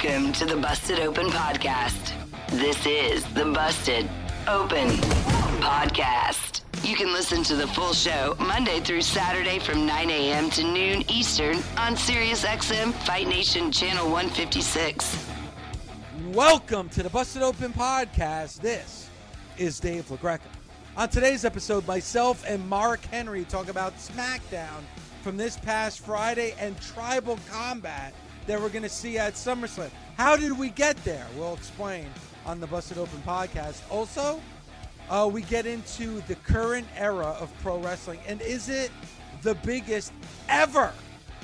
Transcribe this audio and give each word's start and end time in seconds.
Welcome 0.00 0.32
to 0.34 0.44
the 0.44 0.56
Busted 0.56 1.00
Open 1.00 1.26
Podcast. 1.26 2.12
This 2.50 2.86
is 2.86 3.24
the 3.34 3.46
Busted 3.46 4.08
Open 4.46 4.90
Podcast. 5.60 6.60
You 6.84 6.94
can 6.94 7.12
listen 7.12 7.42
to 7.42 7.56
the 7.56 7.66
full 7.66 7.92
show 7.92 8.36
Monday 8.38 8.78
through 8.78 9.02
Saturday 9.02 9.58
from 9.58 9.86
9 9.86 10.08
a.m. 10.10 10.50
to 10.50 10.62
noon 10.62 11.02
Eastern 11.10 11.56
on 11.76 11.96
SiriusXM 11.96 12.92
Fight 12.92 13.26
Nation 13.26 13.72
Channel 13.72 14.04
156. 14.04 15.26
Welcome 16.28 16.88
to 16.90 17.02
the 17.02 17.10
Busted 17.10 17.42
Open 17.42 17.72
Podcast. 17.72 18.60
This 18.60 19.10
is 19.56 19.80
Dave 19.80 20.06
LaGreca. 20.10 20.42
On 20.96 21.08
today's 21.08 21.44
episode, 21.44 21.84
myself 21.88 22.44
and 22.46 22.64
Mark 22.68 23.04
Henry 23.06 23.44
talk 23.46 23.68
about 23.68 23.96
SmackDown 23.96 24.84
from 25.22 25.36
this 25.36 25.56
past 25.56 25.98
Friday 25.98 26.54
and 26.60 26.80
tribal 26.80 27.36
combat 27.50 28.14
that 28.48 28.60
we're 28.60 28.70
going 28.70 28.82
to 28.82 28.88
see 28.88 29.18
at 29.18 29.34
SummerSlam. 29.34 29.90
How 30.16 30.36
did 30.36 30.58
we 30.58 30.70
get 30.70 30.96
there? 31.04 31.26
We'll 31.36 31.54
explain 31.54 32.06
on 32.44 32.60
the 32.60 32.66
Busted 32.66 32.98
Open 32.98 33.22
podcast. 33.26 33.82
Also, 33.90 34.40
uh, 35.10 35.28
we 35.32 35.42
get 35.42 35.66
into 35.66 36.20
the 36.22 36.34
current 36.34 36.86
era 36.96 37.36
of 37.40 37.52
pro 37.62 37.78
wrestling 37.78 38.18
and 38.26 38.40
is 38.40 38.68
it 38.68 38.90
the 39.42 39.54
biggest 39.56 40.12
ever? 40.48 40.92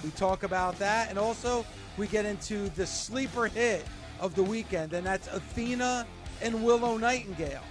We 0.02 0.10
talk 0.10 0.42
about 0.42 0.78
that. 0.78 1.10
And 1.10 1.18
also, 1.18 1.64
we 1.96 2.06
get 2.06 2.24
into 2.24 2.68
the 2.70 2.86
sleeper 2.86 3.46
hit 3.46 3.84
of 4.20 4.34
the 4.34 4.42
weekend, 4.42 4.92
and 4.92 5.06
that's 5.06 5.28
Athena 5.28 6.06
and 6.42 6.64
Willow 6.64 6.96
Nightingale. 6.96 7.62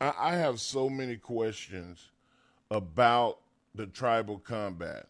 I 0.00 0.12
I 0.18 0.36
have 0.36 0.60
so 0.60 0.88
many 0.88 1.16
questions 1.16 2.10
about 2.70 3.38
the 3.74 3.86
tribal 3.86 4.38
combat. 4.38 5.06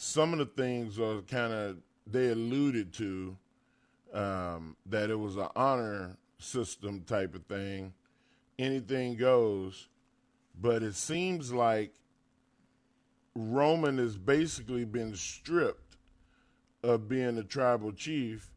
Some 0.00 0.32
of 0.32 0.38
the 0.38 0.46
things 0.46 1.00
are 1.00 1.22
kind 1.22 1.52
of 1.52 1.76
they 2.06 2.28
alluded 2.28 2.92
to 2.94 3.36
um, 4.14 4.76
that 4.86 5.10
it 5.10 5.18
was 5.18 5.36
an 5.36 5.48
honor 5.56 6.16
system 6.38 7.02
type 7.02 7.34
of 7.34 7.44
thing, 7.46 7.92
anything 8.60 9.16
goes. 9.16 9.88
But 10.60 10.84
it 10.84 10.94
seems 10.94 11.52
like 11.52 11.94
Roman 13.34 13.98
has 13.98 14.16
basically 14.16 14.84
been 14.84 15.16
stripped 15.16 15.96
of 16.84 17.08
being 17.08 17.36
a 17.36 17.42
tribal 17.42 17.90
chief, 17.90 18.52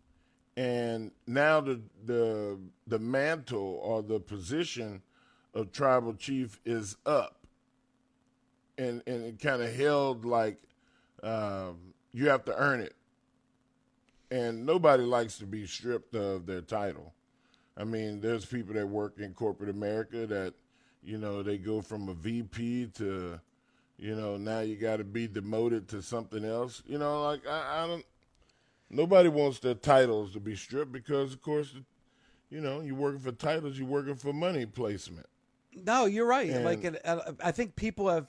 and 0.56 1.10
now 1.26 1.60
the 1.60 1.82
the 2.06 2.60
the 2.86 3.00
mantle 3.00 3.80
or 3.82 4.04
the 4.04 4.20
position 4.20 5.02
of 5.56 5.72
tribal 5.72 6.14
chief 6.14 6.60
is 6.66 6.98
up, 7.04 7.48
and 8.78 9.02
and 9.08 9.24
it 9.26 9.40
kind 9.40 9.64
of 9.64 9.76
held 9.76 10.24
like 10.24 10.62
um, 11.24 11.78
you 12.12 12.30
have 12.30 12.46
to 12.46 12.56
earn 12.56 12.82
it, 12.82 12.96
and 14.30 14.66
nobody 14.66 15.04
likes 15.04 15.38
to 15.40 15.46
be 15.46 15.66
stripped 15.66 16.16
of 16.16 16.46
their 16.46 16.62
title. 16.62 17.14
I 17.78 17.84
mean, 17.84 18.22
there's 18.22 18.46
people 18.46 18.74
that 18.76 18.88
work 18.88 19.18
in 19.18 19.34
corporate 19.34 19.70
America 19.70 20.28
that, 20.28 20.54
you 21.04 21.18
know, 21.18 21.42
they 21.42 21.58
go 21.58 21.82
from 21.82 22.10
a 22.10 22.14
VP 22.14 22.88
to, 22.96 23.40
you 23.98 24.16
know, 24.16 24.38
now 24.38 24.60
you 24.60 24.76
got 24.76 24.98
to 24.98 25.04
be 25.04 25.28
demoted 25.28 25.88
to 25.90 26.02
something 26.02 26.44
else. 26.44 26.84
You 26.86 26.98
know, 26.98 27.24
like 27.24 27.48
I, 27.48 27.84
I 27.84 27.88
don't. 27.88 28.06
Nobody 28.90 29.30
wants 29.30 29.60
their 29.60 29.74
titles 29.74 30.34
to 30.34 30.42
be 30.42 30.56
stripped 30.56 30.92
because, 30.92 31.34
of 31.34 31.42
course, 31.42 31.74
you 32.50 32.60
know, 32.60 32.82
you're 32.82 32.94
working 32.96 33.22
for 33.22 33.32
titles, 33.32 33.78
you're 33.78 33.88
working 33.88 34.16
for 34.16 34.34
money 34.34 34.66
placement. 34.66 35.28
No, 35.74 36.06
you're 36.06 36.26
right. 36.26 36.50
And- 36.50 36.66
like, 36.66 37.38
I 37.42 37.52
think 37.52 37.78
people 37.78 38.10
have 38.10 38.28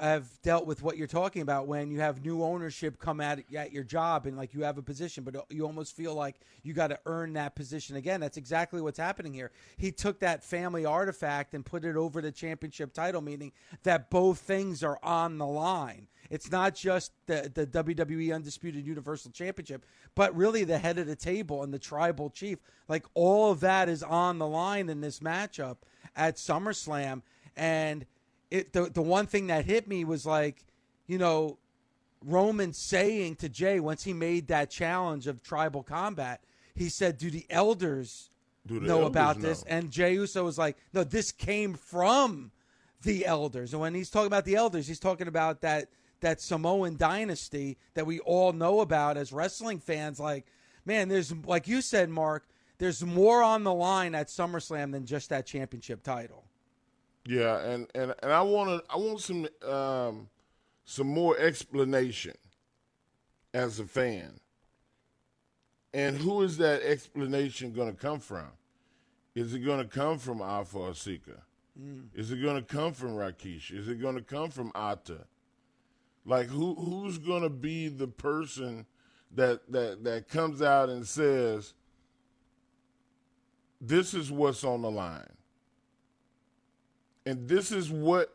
have 0.00 0.28
dealt 0.42 0.66
with 0.66 0.82
what 0.82 0.96
you're 0.96 1.06
talking 1.06 1.42
about 1.42 1.66
when 1.66 1.90
you 1.90 2.00
have 2.00 2.24
new 2.24 2.42
ownership 2.42 2.98
come 2.98 3.20
at 3.20 3.42
at 3.54 3.72
your 3.72 3.84
job 3.84 4.26
and 4.26 4.36
like 4.36 4.54
you 4.54 4.62
have 4.62 4.78
a 4.78 4.82
position, 4.82 5.24
but 5.24 5.36
you 5.50 5.64
almost 5.64 5.96
feel 5.96 6.14
like 6.14 6.36
you 6.62 6.72
got 6.72 6.88
to 6.88 6.98
earn 7.06 7.32
that 7.34 7.54
position 7.54 7.96
again. 7.96 8.20
That's 8.20 8.36
exactly 8.36 8.80
what's 8.80 8.98
happening 8.98 9.32
here. 9.34 9.50
He 9.76 9.92
took 9.92 10.20
that 10.20 10.42
family 10.44 10.84
artifact 10.84 11.54
and 11.54 11.64
put 11.64 11.84
it 11.84 11.96
over 11.96 12.20
the 12.20 12.32
championship 12.32 12.92
title, 12.92 13.20
meaning 13.20 13.52
that 13.82 14.10
both 14.10 14.38
things 14.38 14.82
are 14.82 14.98
on 15.02 15.38
the 15.38 15.46
line. 15.46 16.08
It's 16.30 16.50
not 16.50 16.74
just 16.74 17.12
the 17.26 17.50
the 17.54 17.66
WWE 17.66 18.34
Undisputed 18.34 18.86
Universal 18.86 19.32
Championship, 19.32 19.84
but 20.14 20.34
really 20.34 20.64
the 20.64 20.78
head 20.78 20.98
of 20.98 21.06
the 21.06 21.16
table 21.16 21.62
and 21.62 21.72
the 21.72 21.78
tribal 21.78 22.30
chief. 22.30 22.58
Like 22.88 23.04
all 23.14 23.50
of 23.50 23.60
that 23.60 23.88
is 23.88 24.02
on 24.02 24.38
the 24.38 24.46
line 24.46 24.88
in 24.88 25.00
this 25.00 25.20
matchup 25.20 25.78
at 26.16 26.36
SummerSlam. 26.36 27.22
And 27.56 28.06
it 28.52 28.72
the 28.72 28.90
the 28.90 29.02
one 29.02 29.26
thing 29.26 29.46
that 29.46 29.64
hit 29.64 29.88
me 29.88 30.04
was 30.04 30.26
like, 30.26 30.64
you 31.06 31.18
know, 31.18 31.58
Roman 32.24 32.72
saying 32.72 33.36
to 33.36 33.48
Jey 33.48 33.80
once 33.80 34.04
he 34.04 34.12
made 34.12 34.48
that 34.48 34.70
challenge 34.70 35.26
of 35.26 35.42
tribal 35.42 35.82
combat, 35.82 36.42
he 36.74 36.88
said, 36.88 37.16
"Do 37.16 37.30
the 37.30 37.46
elders 37.48 38.30
Do 38.66 38.78
the 38.78 38.86
know 38.86 38.98
elders 38.98 39.08
about 39.08 39.36
know? 39.38 39.48
this?" 39.48 39.62
And 39.64 39.90
Jey 39.90 40.14
Uso 40.14 40.44
was 40.44 40.58
like, 40.58 40.76
"No, 40.92 41.02
this 41.02 41.32
came 41.32 41.74
from 41.74 42.52
the 43.02 43.24
elders." 43.24 43.72
And 43.72 43.80
when 43.80 43.94
he's 43.94 44.10
talking 44.10 44.26
about 44.26 44.44
the 44.44 44.56
elders, 44.56 44.86
he's 44.86 45.00
talking 45.00 45.28
about 45.28 45.62
that 45.62 45.88
that 46.20 46.40
Samoan 46.40 46.96
dynasty 46.96 47.78
that 47.94 48.06
we 48.06 48.20
all 48.20 48.52
know 48.52 48.80
about 48.80 49.16
as 49.16 49.32
wrestling 49.32 49.80
fans. 49.80 50.20
Like, 50.20 50.46
man, 50.84 51.08
there's 51.08 51.32
like 51.46 51.66
you 51.66 51.80
said, 51.80 52.10
Mark. 52.10 52.46
There's 52.78 53.02
more 53.02 53.42
on 53.42 53.64
the 53.64 53.72
line 53.72 54.14
at 54.14 54.26
SummerSlam 54.26 54.90
than 54.92 55.06
just 55.06 55.28
that 55.30 55.46
championship 55.46 56.02
title. 56.02 56.44
Yeah, 57.26 57.58
and 57.60 57.88
and 57.94 58.14
and 58.22 58.32
I 58.32 58.42
want 58.42 58.70
to 58.70 58.92
I 58.92 58.96
want 58.96 59.20
some 59.20 59.46
um 59.68 60.28
some 60.84 61.06
more 61.06 61.38
explanation 61.38 62.34
as 63.54 63.78
a 63.78 63.86
fan. 63.86 64.40
And 65.94 66.16
who 66.16 66.42
is 66.42 66.56
that 66.58 66.82
explanation 66.82 67.72
going 67.72 67.94
to 67.94 68.00
come 68.00 68.18
from? 68.18 68.48
Is 69.34 69.54
it 69.54 69.60
going 69.60 69.78
to 69.78 69.88
come 69.88 70.18
from 70.18 70.40
Afa 70.40 70.78
or 70.78 70.94
Sika? 70.94 71.42
Is 72.14 72.30
it 72.32 72.42
going 72.42 72.56
to 72.56 72.62
come 72.62 72.92
from 72.92 73.10
Rikishi? 73.10 73.78
Is 73.78 73.88
it 73.88 74.00
going 74.00 74.16
to 74.16 74.22
come 74.22 74.50
from 74.50 74.72
Atta? 74.74 75.26
Like 76.24 76.48
who 76.48 76.74
who's 76.74 77.18
going 77.18 77.42
to 77.42 77.50
be 77.50 77.88
the 77.88 78.08
person 78.08 78.86
that 79.34 79.70
that 79.72 80.04
that 80.04 80.28
comes 80.28 80.62
out 80.62 80.88
and 80.88 81.06
says 81.06 81.74
this 83.80 84.14
is 84.14 84.30
what's 84.30 84.64
on 84.64 84.82
the 84.82 84.90
line? 84.90 85.36
And 87.24 87.48
this 87.48 87.70
is 87.70 87.90
what 87.90 88.34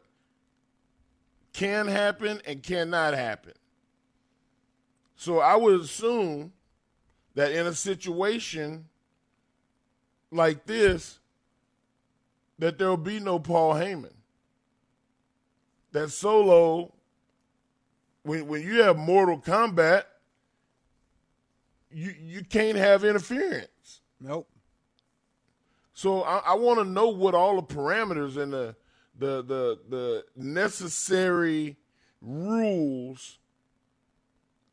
can 1.53 1.87
happen 1.87 2.41
and 2.45 2.61
cannot 2.61 3.13
happen. 3.13 3.53
So 5.15 5.39
I 5.39 5.55
would 5.55 5.81
assume 5.81 6.53
that 7.35 7.51
in 7.51 7.65
a 7.65 7.73
situation 7.73 8.85
like 10.31 10.65
this, 10.65 11.19
that 12.59 12.77
there 12.77 12.89
will 12.89 12.97
be 12.97 13.19
no 13.19 13.39
Paul 13.39 13.73
Heyman. 13.73 14.13
That 15.91 16.09
solo, 16.09 16.93
when 18.23 18.47
when 18.47 18.61
you 18.61 18.83
have 18.83 18.97
Mortal 18.97 19.39
Kombat, 19.39 20.03
you 21.91 22.13
you 22.19 22.43
can't 22.43 22.77
have 22.77 23.03
interference. 23.03 24.01
Nope. 24.19 24.47
So 25.97 26.21
I, 26.21 26.43
I 26.45 26.53
want 26.53 26.77
to 26.77 26.85
know 26.85 27.09
what 27.09 27.33
all 27.33 27.55
the 27.55 27.73
parameters 27.73 28.37
and 28.37 28.53
the 28.53 28.75
the 29.17 29.41
the 29.41 29.79
the 29.89 30.25
necessary 30.35 31.75
rules 32.21 33.39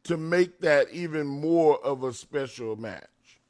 to 0.03 0.19
make 0.19 0.61
that 0.61 0.91
even 0.91 1.27
more 1.27 1.83
of 1.83 2.05
a 2.05 2.13
special 2.13 2.77
match. 2.77 3.41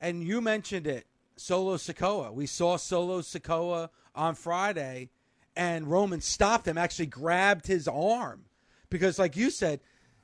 And 0.00 0.24
you 0.24 0.40
mentioned 0.40 0.88
it, 0.88 1.06
Solo 1.36 1.76
Sikoa. 1.76 2.34
We 2.34 2.46
saw 2.46 2.76
Solo 2.76 3.20
Sikoa 3.20 3.90
on 4.16 4.34
Friday, 4.34 5.10
and 5.54 5.86
Roman 5.86 6.20
stopped 6.20 6.66
him, 6.66 6.76
actually 6.76 7.06
grabbed 7.06 7.68
his 7.68 7.86
arm. 7.86 8.46
Because 8.90 9.16
like 9.16 9.36
you 9.36 9.50
said, 9.50 9.78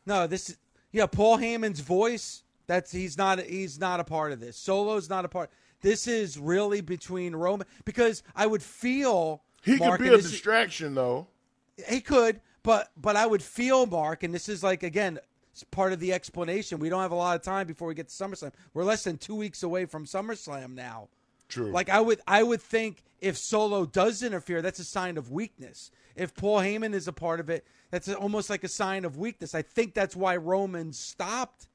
no, 0.05 0.27
this 0.27 0.51
is 0.51 0.57
yeah, 0.91 1.07
Paul 1.07 1.39
Heyman's 1.39 1.79
voice, 1.79 2.43
that's 2.67 2.91
he's 2.91 3.17
not 3.17 3.39
he's 3.39 3.79
not 3.79 4.01
a 4.01 4.05
part 4.05 4.33
of 4.33 4.41
this. 4.41 4.57
Solo's 4.57 5.09
not 5.09 5.25
a 5.25 5.29
part. 5.29 5.49
This 5.83 6.07
is 6.07 6.39
really 6.39 6.81
between 6.81 7.37
Roman 7.37 7.67
because 7.85 8.23
I 8.35 8.47
would 8.47 8.63
feel 8.63 9.43
He 9.63 9.77
Mark, 9.77 9.99
could 9.99 10.05
be 10.05 10.09
a 10.09 10.17
this 10.17 10.25
is- 10.27 10.31
distraction 10.33 10.95
though. 10.95 11.27
he 11.89 12.01
could, 12.01 12.41
but 12.63 12.91
but 12.97 13.17
I 13.17 13.27
would 13.27 13.43
feel 13.43 13.85
Mark, 13.87 14.23
and 14.23 14.33
this 14.35 14.49
is 14.49 14.63
like 14.63 14.83
again 14.83 15.19
It's 15.53 15.65
part 15.65 15.93
of 15.93 16.01
the 16.01 16.13
explanation. 16.15 16.79
We 16.79 16.89
don't 16.89 17.03
have 17.03 17.13
a 17.13 17.17
lot 17.17 17.37
of 17.37 17.43
time 17.43 17.67
before 17.67 17.87
we 17.89 17.95
get 17.95 18.09
to 18.09 18.15
SummerSlam. 18.15 18.53
We're 18.73 18.85
less 18.85 19.05
than 19.05 19.19
two 19.19 19.35
weeks 19.35 19.63
away 19.63 19.85
from 19.85 20.07
SummerSlam 20.07 20.75
now. 20.75 21.09
True. 21.49 21.71
Like 21.71 21.91
I 21.91 22.01
would, 22.01 22.21
I 22.27 22.43
would 22.43 22.63
think 22.63 23.03
if 23.21 23.37
Solo 23.37 23.85
does 23.85 24.23
interfere, 24.23 24.63
that's 24.63 24.79
a 24.79 24.85
sign 24.85 25.19
of 25.19 25.31
weakness. 25.31 25.91
If 26.17 26.35
Paul 26.35 26.61
Heyman 26.61 26.95
is 26.95 27.07
a 27.07 27.13
part 27.13 27.39
of 27.41 27.51
it, 27.51 27.67
that's 27.91 28.09
almost 28.09 28.49
like 28.49 28.65
a 28.65 28.69
sign 28.69 29.05
of 29.05 29.19
weakness. 29.19 29.55
I 29.55 29.61
think 29.61 29.93
that's 29.93 30.17
why 30.17 30.37
Roman 30.37 30.93
stopped, 30.95 31.69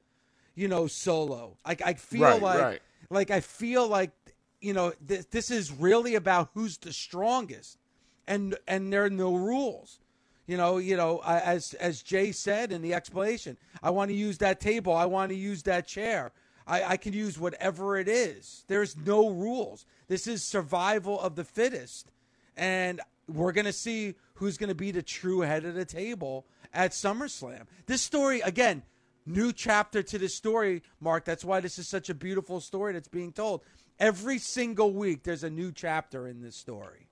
you 0.56 0.66
know, 0.66 0.88
Solo. 0.88 1.56
Like 1.64 1.80
I 1.86 1.94
feel 1.94 2.22
Right, 2.22 2.42
like, 2.42 2.60
right. 2.60 2.82
Like 3.10 3.30
I 3.30 3.40
feel 3.40 3.86
like, 3.86 4.10
you 4.60 4.72
know, 4.72 4.92
th- 5.06 5.30
this 5.30 5.50
is 5.50 5.72
really 5.72 6.14
about 6.14 6.50
who's 6.54 6.76
the 6.78 6.92
strongest, 6.92 7.78
and 8.26 8.56
and 8.66 8.92
there 8.92 9.04
are 9.04 9.10
no 9.10 9.34
rules. 9.34 10.00
You 10.46 10.56
know, 10.56 10.78
you 10.78 10.96
know, 10.96 11.22
as 11.26 11.74
as 11.74 12.02
Jey 12.02 12.32
said 12.32 12.72
in 12.72 12.82
the 12.82 12.94
explanation, 12.94 13.56
I 13.82 13.90
want 13.90 14.10
to 14.10 14.16
use 14.16 14.38
that 14.38 14.60
table. 14.60 14.94
I 14.94 15.06
want 15.06 15.30
to 15.30 15.36
use 15.36 15.62
that 15.64 15.86
chair. 15.86 16.32
I, 16.66 16.82
I 16.84 16.96
can 16.96 17.14
use 17.14 17.38
whatever 17.38 17.96
it 17.96 18.08
is. 18.08 18.64
There's 18.68 18.96
no 18.96 19.30
rules. 19.30 19.86
This 20.06 20.26
is 20.26 20.42
survival 20.42 21.18
of 21.20 21.34
the 21.34 21.44
fittest, 21.44 22.12
and 22.56 23.00
we're 23.26 23.52
gonna 23.52 23.72
see 23.72 24.14
who's 24.34 24.58
gonna 24.58 24.74
be 24.74 24.90
the 24.90 25.02
true 25.02 25.40
head 25.40 25.64
of 25.64 25.74
the 25.74 25.84
table 25.84 26.46
at 26.72 26.92
SummerSlam. 26.92 27.66
This 27.86 28.02
story 28.02 28.40
again, 28.40 28.82
new 29.28 29.52
chapter 29.52 30.02
to 30.02 30.18
this 30.18 30.34
story, 30.34 30.82
Mark. 31.00 31.24
That's 31.24 31.44
why 31.44 31.60
this 31.60 31.78
is 31.78 31.88
such 31.88 32.08
a 32.10 32.14
beautiful 32.14 32.60
story 32.60 32.92
that's 32.94 33.08
being 33.08 33.32
told. 33.32 33.62
Every 34.00 34.38
single 34.38 34.92
week, 34.92 35.22
there's 35.24 35.44
a 35.44 35.50
new 35.50 35.72
chapter 35.72 36.26
in 36.28 36.40
this 36.40 36.56
story. 36.56 37.08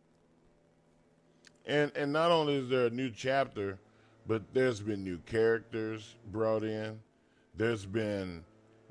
And 1.67 1.91
and 1.97 2.13
not 2.13 2.31
only 2.31 2.55
is 2.57 2.69
there 2.69 2.87
a 2.87 2.91
new 2.91 3.11
chapter, 3.11 3.79
but 4.27 4.43
there's 4.55 4.81
been 4.81 5.03
new 5.05 5.19
characters 5.19 6.15
brought 6.31 6.63
in. 6.63 7.01
There's 7.57 7.85
been 7.87 8.45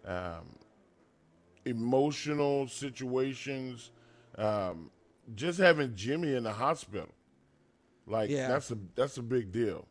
um, 0.06 0.58
emotional 1.66 2.68
situations. 2.68 3.92
Um, 4.38 4.92
just 5.36 5.58
having 5.60 5.96
Jimmy 5.96 6.36
in 6.36 6.44
the 6.44 6.54
hospital, 6.54 7.10
like 8.06 8.30
Yeah. 8.30 8.50
that's 8.50 8.70
a 8.72 8.78
that's 8.96 9.18
a 9.18 9.24
big 9.24 9.52
deal. 9.52 9.88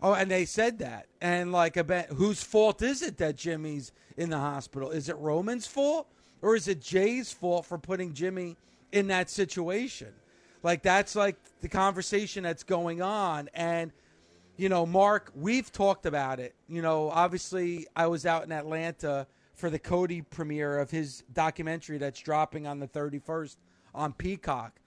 Oh, 0.00 0.14
and 0.14 0.30
they 0.30 0.44
said 0.44 0.78
that. 0.78 1.06
And 1.20 1.52
like, 1.52 1.76
about 1.76 2.06
whose 2.06 2.42
fault 2.42 2.82
is 2.82 3.02
it 3.02 3.18
that 3.18 3.36
Jimmy's 3.36 3.92
in 4.16 4.30
the 4.30 4.38
hospital? 4.38 4.90
Is 4.90 5.08
it 5.08 5.16
Roman's 5.16 5.66
fault 5.66 6.06
or 6.42 6.54
is 6.54 6.68
it 6.68 6.80
Jey's 6.80 7.32
fault 7.32 7.66
for 7.66 7.78
putting 7.78 8.14
Jimmy 8.14 8.56
in 8.92 9.08
that 9.08 9.28
situation? 9.28 10.12
Like, 10.62 10.82
that's 10.82 11.14
like 11.16 11.36
the 11.60 11.68
conversation 11.68 12.42
that's 12.42 12.64
going 12.64 13.02
on. 13.02 13.48
And, 13.54 13.92
you 14.56 14.68
know, 14.68 14.86
Mark, 14.86 15.32
we've 15.34 15.70
talked 15.70 16.06
about 16.06 16.40
it. 16.40 16.54
You 16.68 16.82
know, 16.82 17.10
obviously, 17.10 17.86
I 17.94 18.06
was 18.06 18.26
out 18.26 18.44
in 18.44 18.52
Atlanta 18.52 19.26
for 19.54 19.70
the 19.70 19.78
Cody 19.78 20.22
premiere 20.22 20.78
of 20.78 20.90
his 20.90 21.24
documentary 21.32 21.98
that's 21.98 22.20
dropping 22.20 22.66
on 22.66 22.78
the 22.78 22.88
31st 22.88 23.56
on 23.94 24.12
Peacock. 24.12 24.78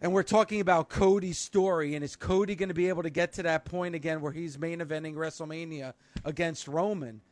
And 0.00 0.12
we're 0.12 0.22
talking 0.22 0.60
about 0.60 0.88
Cody's 0.88 1.38
story, 1.38 1.94
and 1.94 2.04
is 2.04 2.16
Cody 2.16 2.54
going 2.54 2.68
to 2.68 2.74
be 2.74 2.88
able 2.88 3.02
to 3.02 3.10
get 3.10 3.32
to 3.34 3.42
that 3.44 3.64
point 3.64 3.94
again 3.94 4.20
where 4.20 4.32
he's 4.32 4.58
main 4.58 4.80
eventing 4.80 5.14
WrestleMania 5.14 5.94
against 6.24 6.68
Roman? 6.68 7.22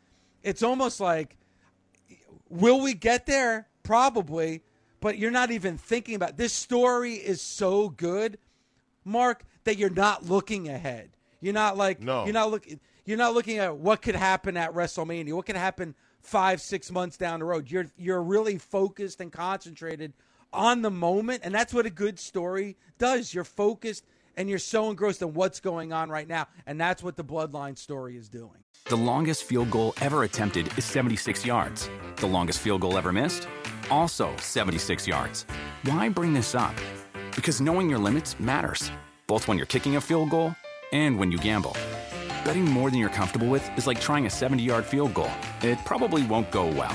It's 0.43 0.63
almost 0.63 0.99
like, 0.99 1.37
will 2.49 2.81
we 2.81 2.95
get 2.95 3.27
there? 3.27 3.69
Probably, 3.83 4.63
but 5.01 5.19
you're 5.19 5.31
not 5.31 5.51
even 5.51 5.77
thinking 5.77 6.15
about 6.15 6.39
this 6.39 6.55
story 6.55 7.15
is 7.15 7.43
so 7.43 7.91
good, 7.91 8.39
Mark, 9.05 9.45
that 9.65 9.77
you're 9.77 9.91
not 9.91 10.25
looking 10.25 10.69
ahead. 10.69 11.11
You're 11.43 11.53
not 11.53 11.77
like 11.77 12.01
No. 12.01 12.25
you're 12.25 12.33
not 12.33 12.51
looking 12.51 12.81
you're 13.05 13.19
not 13.19 13.35
looking 13.35 13.59
at 13.59 13.77
what 13.77 14.01
could 14.01 14.15
happen 14.17 14.57
at 14.57 14.73
WrestleMania, 14.73 15.35
what 15.35 15.45
could 15.45 15.57
happen 15.57 15.95
five, 16.23 16.63
six 16.63 16.91
months 16.91 17.19
down 17.19 17.41
the 17.41 17.45
road. 17.45 17.71
You're 17.71 17.87
you're 17.99 18.23
really 18.23 18.57
focused 18.57 19.21
and 19.21 19.31
concentrated 19.31 20.15
on 20.55 20.83
the 20.83 20.91
moment, 20.91 21.43
and 21.45 21.55
that's 21.55 21.75
what 21.75 21.87
a 21.87 21.91
good 21.91 22.19
story 22.19 22.77
does. 22.99 23.35
You're 23.35 23.45
focused 23.45 24.05
and 24.37 24.49
you're 24.49 24.59
so 24.59 24.91
engrossed 24.91 25.23
in 25.23 25.35
what's 25.35 25.61
going 25.61 25.93
on 25.93 26.11
right 26.11 26.27
now, 26.27 26.49
and 26.67 26.81
that's 26.81 27.03
what 27.03 27.17
the 27.17 27.25
Bloodline 27.25 27.79
story 27.79 28.17
is 28.17 28.29
doing. 28.29 28.65
The 28.87 28.97
longest 28.97 29.45
field 29.45 29.71
goal 29.71 29.95
ever 30.01 30.25
attempted 30.25 30.77
is 30.77 30.85
76 30.85 31.47
yards. 31.47 31.89
The 32.17 32.27
longest 32.27 32.59
field 32.59 32.83
goal 32.83 32.99
ever 32.99 33.13
missed? 33.13 33.49
Also 33.91 34.35
76 34.39 35.07
yards. 35.07 35.47
Why 35.85 36.09
bring 36.09 36.35
this 36.35 36.55
up? 36.55 36.75
Because 37.35 37.61
knowing 37.61 37.89
your 37.89 37.99
limits 37.99 38.39
matters, 38.39 38.91
both 39.27 39.49
when 39.49 39.57
you're 39.57 39.67
kicking 39.67 39.97
a 39.97 40.01
field 40.01 40.31
goal 40.31 40.55
and 40.93 41.19
when 41.19 41.33
you 41.33 41.39
gamble. 41.39 41.77
Betting 42.45 42.65
more 42.65 42.91
than 42.91 42.99
you're 43.01 43.09
comfortable 43.09 43.49
with 43.49 43.67
is 43.79 43.87
like 43.87 44.01
trying 44.01 44.27
a 44.27 44.31
70 44.31 44.63
yard 44.63 44.85
field 44.85 45.15
goal. 45.15 45.31
It 45.63 45.79
probably 45.85 46.23
won't 46.27 46.51
go 46.51 46.67
well. 46.67 46.95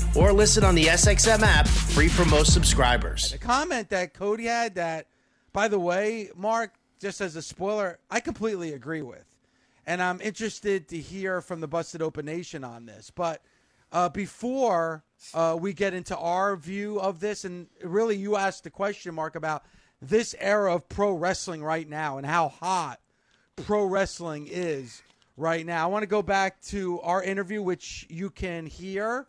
or 0.15 0.33
listen 0.33 0.63
on 0.63 0.75
the 0.75 0.85
SXM 0.85 1.41
app, 1.41 1.67
free 1.67 2.07
for 2.07 2.25
most 2.25 2.53
subscribers. 2.53 3.31
The 3.31 3.37
comment 3.37 3.89
that 3.89 4.13
Cody 4.13 4.45
had 4.45 4.75
that, 4.75 5.07
by 5.53 5.67
the 5.67 5.79
way, 5.79 6.29
Mark, 6.35 6.73
just 6.99 7.21
as 7.21 7.35
a 7.35 7.41
spoiler, 7.41 7.99
I 8.09 8.19
completely 8.19 8.73
agree 8.73 9.01
with. 9.01 9.25
And 9.85 10.01
I'm 10.01 10.21
interested 10.21 10.87
to 10.89 10.97
hear 10.97 11.41
from 11.41 11.61
the 11.61 11.67
Busted 11.67 12.01
Open 12.01 12.25
Nation 12.25 12.63
on 12.63 12.85
this. 12.85 13.09
But 13.09 13.41
uh, 13.91 14.09
before 14.09 15.03
uh, 15.33 15.57
we 15.59 15.73
get 15.73 15.93
into 15.93 16.15
our 16.17 16.55
view 16.55 16.99
of 16.99 17.19
this, 17.19 17.45
and 17.45 17.67
really 17.83 18.17
you 18.17 18.35
asked 18.35 18.63
the 18.63 18.69
question, 18.69 19.15
Mark, 19.15 19.35
about 19.35 19.63
this 20.01 20.35
era 20.39 20.75
of 20.75 20.87
pro 20.89 21.13
wrestling 21.13 21.63
right 21.63 21.87
now 21.87 22.17
and 22.17 22.25
how 22.25 22.49
hot 22.49 22.99
pro 23.55 23.85
wrestling 23.85 24.47
is 24.49 25.01
right 25.37 25.65
now. 25.65 25.83
I 25.83 25.87
want 25.87 26.03
to 26.03 26.07
go 26.07 26.21
back 26.21 26.61
to 26.65 26.99
our 27.01 27.23
interview, 27.23 27.61
which 27.61 28.05
you 28.09 28.29
can 28.29 28.65
hear 28.65 29.27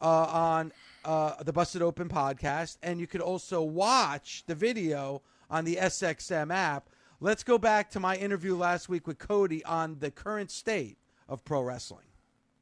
uh, 0.00 0.06
on 0.06 0.72
uh, 1.04 1.42
the 1.42 1.52
Busted 1.52 1.82
Open 1.82 2.08
podcast, 2.08 2.78
and 2.82 3.00
you 3.00 3.06
could 3.06 3.20
also 3.20 3.62
watch 3.62 4.44
the 4.46 4.54
video 4.54 5.22
on 5.50 5.64
the 5.64 5.76
SXM 5.76 6.52
app. 6.52 6.88
Let's 7.20 7.42
go 7.42 7.58
back 7.58 7.90
to 7.92 8.00
my 8.00 8.16
interview 8.16 8.56
last 8.56 8.88
week 8.88 9.06
with 9.06 9.18
Cody 9.18 9.64
on 9.64 9.98
the 10.00 10.10
current 10.10 10.50
state 10.50 10.98
of 11.28 11.44
pro 11.44 11.62
wrestling. 11.62 12.04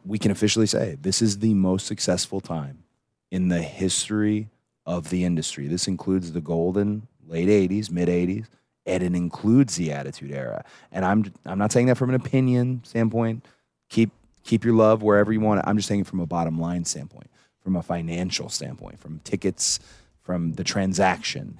We 0.04 0.18
can 0.18 0.30
officially 0.30 0.66
say 0.66 0.96
this 1.00 1.22
is 1.22 1.38
the 1.38 1.54
most 1.54 1.86
successful 1.86 2.40
time 2.40 2.84
in 3.30 3.48
the 3.48 3.62
history 3.62 4.50
of 4.86 5.10
the 5.10 5.24
industry. 5.24 5.66
This 5.66 5.88
includes 5.88 6.32
the 6.32 6.40
golden 6.40 7.08
late 7.26 7.48
80s, 7.48 7.90
mid 7.90 8.08
80s, 8.08 8.46
and 8.86 9.02
it 9.02 9.14
includes 9.14 9.76
the 9.76 9.92
Attitude 9.92 10.30
Era. 10.30 10.64
And 10.92 11.04
I'm 11.04 11.32
I'm 11.44 11.58
not 11.58 11.72
saying 11.72 11.86
that 11.86 11.96
from 11.96 12.10
an 12.10 12.16
opinion 12.16 12.82
standpoint. 12.84 13.44
Keep 13.88 14.10
keep 14.44 14.64
your 14.64 14.74
love 14.74 15.02
wherever 15.02 15.32
you 15.32 15.40
want 15.40 15.60
it. 15.60 15.64
I'm 15.66 15.76
just 15.76 15.88
saying 15.88 16.04
from 16.04 16.20
a 16.20 16.26
bottom 16.26 16.60
line 16.60 16.84
standpoint, 16.84 17.30
from 17.60 17.76
a 17.76 17.82
financial 17.82 18.48
standpoint, 18.48 19.00
from 19.00 19.18
tickets, 19.20 19.80
from 20.22 20.52
the 20.52 20.64
transaction. 20.64 21.58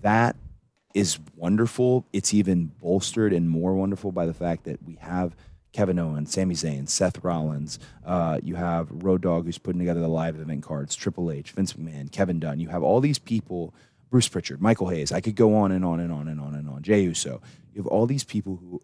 That 0.00 0.36
is 0.94 1.18
wonderful. 1.36 2.06
It's 2.12 2.34
even 2.34 2.66
bolstered 2.80 3.32
and 3.32 3.48
more 3.48 3.74
wonderful 3.74 4.12
by 4.12 4.26
the 4.26 4.34
fact 4.34 4.64
that 4.64 4.82
we 4.82 4.96
have 4.96 5.36
Kevin 5.72 5.98
Owens, 5.98 6.32
Sami 6.32 6.54
Zayn, 6.54 6.88
Seth 6.88 7.22
Rollins. 7.24 7.80
Uh, 8.06 8.38
you 8.42 8.54
have 8.54 8.88
Road 8.90 9.22
Dogg, 9.22 9.44
who's 9.44 9.58
putting 9.58 9.80
together 9.80 10.00
the 10.00 10.08
live 10.08 10.38
event 10.38 10.62
cards, 10.62 10.94
Triple 10.94 11.32
H, 11.32 11.50
Vince 11.50 11.72
McMahon, 11.72 12.10
Kevin 12.10 12.38
Dunn. 12.38 12.60
You 12.60 12.68
have 12.68 12.84
all 12.84 13.00
these 13.00 13.18
people, 13.18 13.74
Bruce 14.08 14.28
Pritchard, 14.28 14.62
Michael 14.62 14.88
Hayes. 14.88 15.10
I 15.10 15.20
could 15.20 15.34
go 15.34 15.56
on 15.56 15.72
and 15.72 15.84
on 15.84 15.98
and 15.98 16.12
on 16.12 16.28
and 16.28 16.40
on 16.40 16.54
and 16.54 16.68
on. 16.68 16.82
Jey 16.82 17.02
Uso. 17.02 17.42
You 17.72 17.82
have 17.82 17.88
all 17.88 18.06
these 18.06 18.22
people 18.22 18.56
who 18.56 18.80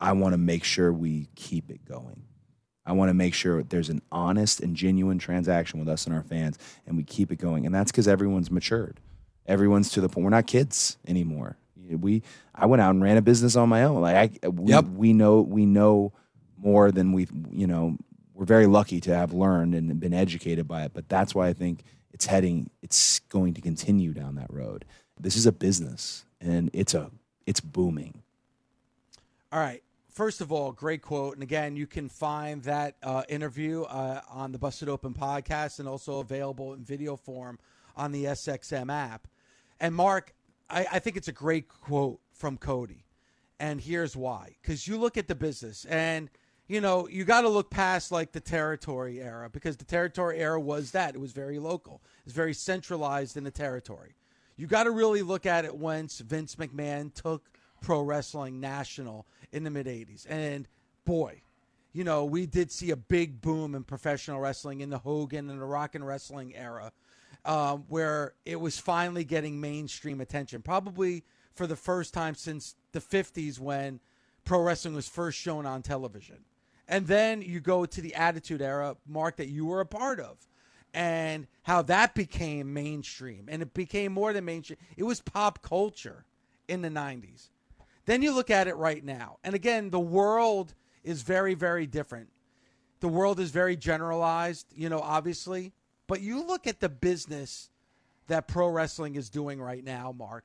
I 0.00 0.12
want 0.12 0.32
to 0.32 0.38
make 0.38 0.64
sure 0.64 0.90
we 0.90 1.28
keep 1.36 1.70
it 1.70 1.84
going. 1.84 2.22
I 2.84 2.92
want 2.92 3.10
to 3.10 3.14
make 3.14 3.34
sure 3.34 3.62
there's 3.62 3.88
an 3.90 4.02
honest 4.10 4.60
and 4.60 4.74
genuine 4.74 5.18
transaction 5.18 5.78
with 5.78 5.88
us 5.88 6.06
and 6.06 6.14
our 6.14 6.22
fans, 6.22 6.58
and 6.86 6.96
we 6.96 7.04
keep 7.04 7.30
it 7.30 7.36
going. 7.36 7.64
And 7.66 7.74
that's 7.74 7.92
because 7.92 8.08
everyone's 8.08 8.50
matured. 8.50 8.98
Everyone's 9.46 9.90
to 9.90 10.00
the 10.00 10.08
point. 10.08 10.24
We're 10.24 10.30
not 10.30 10.46
kids 10.46 10.98
anymore. 11.06 11.56
We, 11.88 12.22
I 12.54 12.66
went 12.66 12.80
out 12.80 12.90
and 12.90 13.02
ran 13.02 13.16
a 13.16 13.22
business 13.22 13.54
on 13.56 13.68
my 13.68 13.84
own. 13.84 14.00
Like 14.00 14.40
I, 14.44 14.48
we, 14.48 14.70
Yep. 14.72 14.84
we 14.86 15.12
know, 15.12 15.40
we 15.42 15.66
know 15.66 16.12
more 16.56 16.90
than 16.90 17.12
we, 17.12 17.26
you 17.50 17.66
know, 17.66 17.96
we're 18.34 18.46
very 18.46 18.66
lucky 18.66 19.00
to 19.02 19.14
have 19.14 19.32
learned 19.32 19.74
and 19.74 20.00
been 20.00 20.14
educated 20.14 20.66
by 20.66 20.84
it. 20.84 20.92
But 20.94 21.08
that's 21.08 21.34
why 21.34 21.48
I 21.48 21.52
think 21.52 21.82
it's 22.12 22.26
heading, 22.26 22.70
it's 22.82 23.18
going 23.28 23.54
to 23.54 23.60
continue 23.60 24.12
down 24.12 24.36
that 24.36 24.52
road. 24.52 24.84
This 25.20 25.36
is 25.36 25.44
a 25.46 25.52
business, 25.52 26.24
and 26.40 26.70
it's 26.72 26.94
a, 26.94 27.10
it's 27.46 27.60
booming. 27.60 28.22
All 29.52 29.60
right. 29.60 29.82
First 30.12 30.42
of 30.42 30.52
all, 30.52 30.72
great 30.72 31.00
quote. 31.00 31.34
And 31.34 31.42
again, 31.42 31.74
you 31.74 31.86
can 31.86 32.10
find 32.10 32.62
that 32.64 32.96
uh, 33.02 33.22
interview 33.30 33.84
uh, 33.84 34.20
on 34.28 34.52
the 34.52 34.58
Busted 34.58 34.90
Open 34.90 35.14
podcast 35.14 35.78
and 35.78 35.88
also 35.88 36.20
available 36.20 36.74
in 36.74 36.84
video 36.84 37.16
form 37.16 37.58
on 37.96 38.12
the 38.12 38.24
SXM 38.24 38.92
app. 38.92 39.26
And 39.80 39.94
Mark, 39.94 40.34
I, 40.68 40.86
I 40.92 40.98
think 40.98 41.16
it's 41.16 41.28
a 41.28 41.32
great 41.32 41.66
quote 41.66 42.20
from 42.30 42.58
Cody. 42.58 43.06
And 43.58 43.80
here's 43.80 44.14
why. 44.14 44.56
Because 44.60 44.86
you 44.86 44.98
look 44.98 45.16
at 45.16 45.28
the 45.28 45.34
business 45.34 45.86
and, 45.86 46.28
you 46.68 46.82
know, 46.82 47.08
you 47.08 47.24
got 47.24 47.42
to 47.42 47.48
look 47.48 47.70
past 47.70 48.12
like 48.12 48.32
the 48.32 48.40
territory 48.40 49.18
era 49.18 49.48
because 49.48 49.78
the 49.78 49.84
territory 49.86 50.40
era 50.40 50.60
was 50.60 50.90
that. 50.90 51.14
It 51.14 51.20
was 51.22 51.32
very 51.32 51.58
local, 51.58 52.02
it's 52.26 52.34
very 52.34 52.52
centralized 52.52 53.38
in 53.38 53.44
the 53.44 53.50
territory. 53.50 54.14
You 54.56 54.66
got 54.66 54.84
to 54.84 54.90
really 54.90 55.22
look 55.22 55.46
at 55.46 55.64
it 55.64 55.74
once 55.74 56.18
Vince 56.18 56.56
McMahon 56.56 57.14
took 57.14 57.48
pro 57.82 58.00
wrestling 58.00 58.60
national 58.60 59.26
in 59.52 59.64
the 59.64 59.70
mid 59.70 59.86
80s. 59.86 60.26
And 60.28 60.66
boy, 61.04 61.42
you 61.92 62.04
know, 62.04 62.24
we 62.24 62.46
did 62.46 62.70
see 62.70 62.90
a 62.90 62.96
big 62.96 63.40
boom 63.42 63.74
in 63.74 63.84
professional 63.84 64.40
wrestling 64.40 64.80
in 64.80 64.88
the 64.88 64.98
Hogan 64.98 65.50
and 65.50 65.60
the 65.60 65.66
Rock 65.66 65.94
and 65.94 66.06
Wrestling 66.06 66.54
era, 66.56 66.92
um, 67.44 67.84
where 67.88 68.34
it 68.46 68.60
was 68.60 68.78
finally 68.78 69.24
getting 69.24 69.60
mainstream 69.60 70.20
attention. 70.20 70.62
Probably 70.62 71.24
for 71.54 71.66
the 71.66 71.76
first 71.76 72.14
time 72.14 72.34
since 72.34 72.76
the 72.92 73.00
50s 73.00 73.58
when 73.58 74.00
pro 74.44 74.62
wrestling 74.62 74.94
was 74.94 75.08
first 75.08 75.38
shown 75.38 75.66
on 75.66 75.82
television. 75.82 76.38
And 76.88 77.06
then 77.06 77.42
you 77.42 77.60
go 77.60 77.86
to 77.86 78.00
the 78.00 78.14
Attitude 78.14 78.62
Era, 78.62 78.96
Mark, 79.06 79.36
that 79.36 79.48
you 79.48 79.66
were 79.66 79.80
a 79.80 79.86
part 79.86 80.18
of, 80.18 80.36
and 80.92 81.46
how 81.62 81.82
that 81.82 82.14
became 82.14 82.72
mainstream. 82.72 83.46
And 83.48 83.62
it 83.62 83.72
became 83.72 84.12
more 84.12 84.32
than 84.32 84.44
mainstream, 84.44 84.78
it 84.96 85.04
was 85.04 85.20
pop 85.20 85.62
culture 85.62 86.24
in 86.68 86.82
the 86.82 86.88
90s. 86.88 87.48
Then 88.06 88.22
you 88.22 88.34
look 88.34 88.50
at 88.50 88.68
it 88.68 88.76
right 88.76 89.04
now. 89.04 89.38
And 89.44 89.54
again, 89.54 89.90
the 89.90 90.00
world 90.00 90.74
is 91.04 91.22
very, 91.22 91.54
very 91.54 91.86
different. 91.86 92.28
The 93.00 93.08
world 93.08 93.40
is 93.40 93.50
very 93.50 93.76
generalized, 93.76 94.66
you 94.74 94.88
know, 94.88 95.00
obviously. 95.00 95.72
But 96.06 96.20
you 96.20 96.44
look 96.46 96.66
at 96.66 96.80
the 96.80 96.88
business 96.88 97.70
that 98.28 98.48
pro 98.48 98.68
wrestling 98.68 99.16
is 99.16 99.30
doing 99.30 99.60
right 99.60 99.84
now, 99.84 100.12
Mark, 100.16 100.44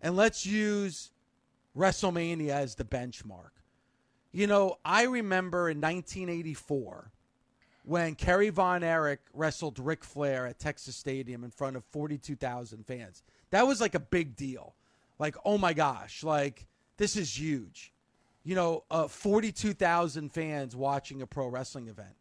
and 0.00 0.16
let's 0.16 0.46
use 0.46 1.10
WrestleMania 1.76 2.50
as 2.50 2.74
the 2.74 2.84
benchmark. 2.84 3.50
You 4.32 4.46
know, 4.46 4.78
I 4.84 5.04
remember 5.04 5.70
in 5.70 5.80
1984 5.80 7.10
when 7.84 8.14
Kerry 8.14 8.50
Von 8.50 8.82
Erich 8.82 9.20
wrestled 9.32 9.78
Ric 9.78 10.04
Flair 10.04 10.46
at 10.46 10.58
Texas 10.58 10.96
Stadium 10.96 11.44
in 11.44 11.50
front 11.50 11.76
of 11.76 11.84
42,000 11.84 12.84
fans. 12.86 13.22
That 13.50 13.66
was 13.66 13.80
like 13.80 13.94
a 13.94 14.00
big 14.00 14.36
deal. 14.36 14.74
Like, 15.18 15.36
oh 15.44 15.56
my 15.56 15.72
gosh, 15.72 16.22
like 16.22 16.66
this 16.96 17.16
is 17.16 17.38
huge. 17.38 17.92
You 18.44 18.54
know, 18.54 18.84
uh, 18.90 19.08
42,000 19.08 20.32
fans 20.32 20.76
watching 20.76 21.22
a 21.22 21.26
pro 21.26 21.48
wrestling 21.48 21.88
event. 21.88 22.14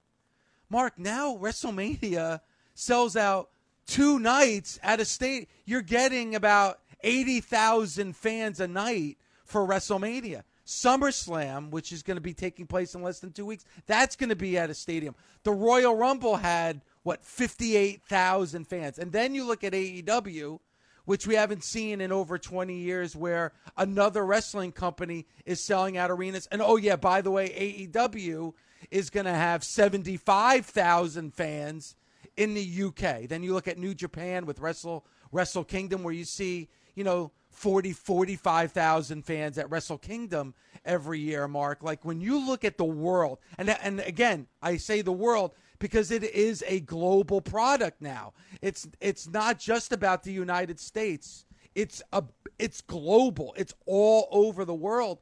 Mark, 0.70 0.98
now 0.98 1.38
WrestleMania 1.38 2.42
sells 2.74 3.16
out 3.16 3.50
two 3.86 4.20
nights 4.20 4.80
at 4.82 5.00
a 5.00 5.06
state. 5.06 5.50
You're 5.66 5.82
getting 5.82 6.36
about 6.36 6.80
80,000 7.04 8.16
fans 8.16 8.60
a 8.60 8.68
night 8.68 9.18
for 9.44 9.68
WrestleMania. 9.68 10.44
SummerSlam, 10.66 11.70
which 11.70 11.92
is 11.92 12.02
going 12.02 12.18
to 12.18 12.22
be 12.22 12.34
taking 12.34 12.66
place 12.66 12.96
in 12.96 13.04
less 13.04 13.20
than 13.20 13.32
two 13.32 13.46
weeks, 13.46 13.66
that's 13.86 14.16
going 14.16 14.30
to 14.30 14.36
be 14.36 14.58
at 14.58 14.72
a 14.72 14.74
stadium. 14.74 15.14
The 15.44 15.52
Royal 15.52 15.96
Rumble 15.96 16.38
had, 16.38 16.82
what, 17.04 17.24
58,000 17.24 18.66
fans. 18.66 18.98
And 18.98 19.12
then 19.12 19.36
you 19.36 19.46
look 19.46 19.64
at 19.64 19.74
AEW, 19.74 20.60
which 21.06 21.26
we 21.26 21.36
haven't 21.36 21.64
seen 21.64 22.02
in 22.02 22.12
over 22.12 22.38
20 22.38 22.76
years, 22.76 23.16
where 23.16 23.54
another 23.78 24.26
wrestling 24.26 24.72
company 24.72 25.26
is 25.46 25.64
selling 25.64 25.98
out 25.98 26.12
arenas. 26.12 26.48
And 26.52 26.62
oh, 26.62 26.78
yeah, 26.78 26.96
by 26.96 27.22
the 27.22 27.32
way, 27.32 27.50
AEW 27.88 28.54
is 28.92 29.10
going 29.10 29.26
to 29.26 29.34
have 29.34 29.64
75,000 29.64 31.34
fans 31.34 31.96
in 32.38 32.54
the 32.54 32.84
UK. 32.84 33.28
Then 33.28 33.44
you 33.44 33.54
look 33.54 33.68
at 33.68 33.78
New 33.78 33.94
Japan 33.94 34.46
with 34.46 34.60
Wrestle 34.60 35.06
Wrestle 35.32 35.64
Kingdom, 35.64 36.04
where 36.04 36.14
you 36.14 36.24
see, 36.24 36.70
you 36.94 37.04
know, 37.04 37.32
40, 37.50 37.94
45,000 37.94 39.26
fans 39.26 39.58
at 39.58 39.70
Wrestle 39.70 39.98
Kingdom 39.98 40.54
every 40.84 41.20
year, 41.20 41.48
Mark. 41.48 41.84
Like 41.84 42.06
when 42.06 42.22
you 42.22 42.46
look 42.46 42.64
at 42.64 42.78
the 42.78 42.86
world, 42.86 43.40
and, 43.58 43.70
and 43.70 44.00
again, 44.02 44.48
I 44.62 44.78
say 44.78 45.02
the 45.02 45.12
world 45.12 45.52
because 45.80 46.12
it 46.12 46.24
is 46.24 46.64
a 46.68 46.80
global 46.82 47.42
product 47.42 48.02
now. 48.02 48.34
It's, 48.62 48.88
it's 49.02 49.28
not 49.28 49.60
just 49.60 49.92
about 49.92 50.24
the 50.24 50.32
United 50.32 50.80
States. 50.80 51.46
It's 51.74 52.02
a, 52.14 52.24
it's 52.58 52.82
global. 52.82 53.54
It's 53.58 53.74
all 53.86 54.28
over 54.32 54.66
the 54.66 54.74
world. 54.74 55.20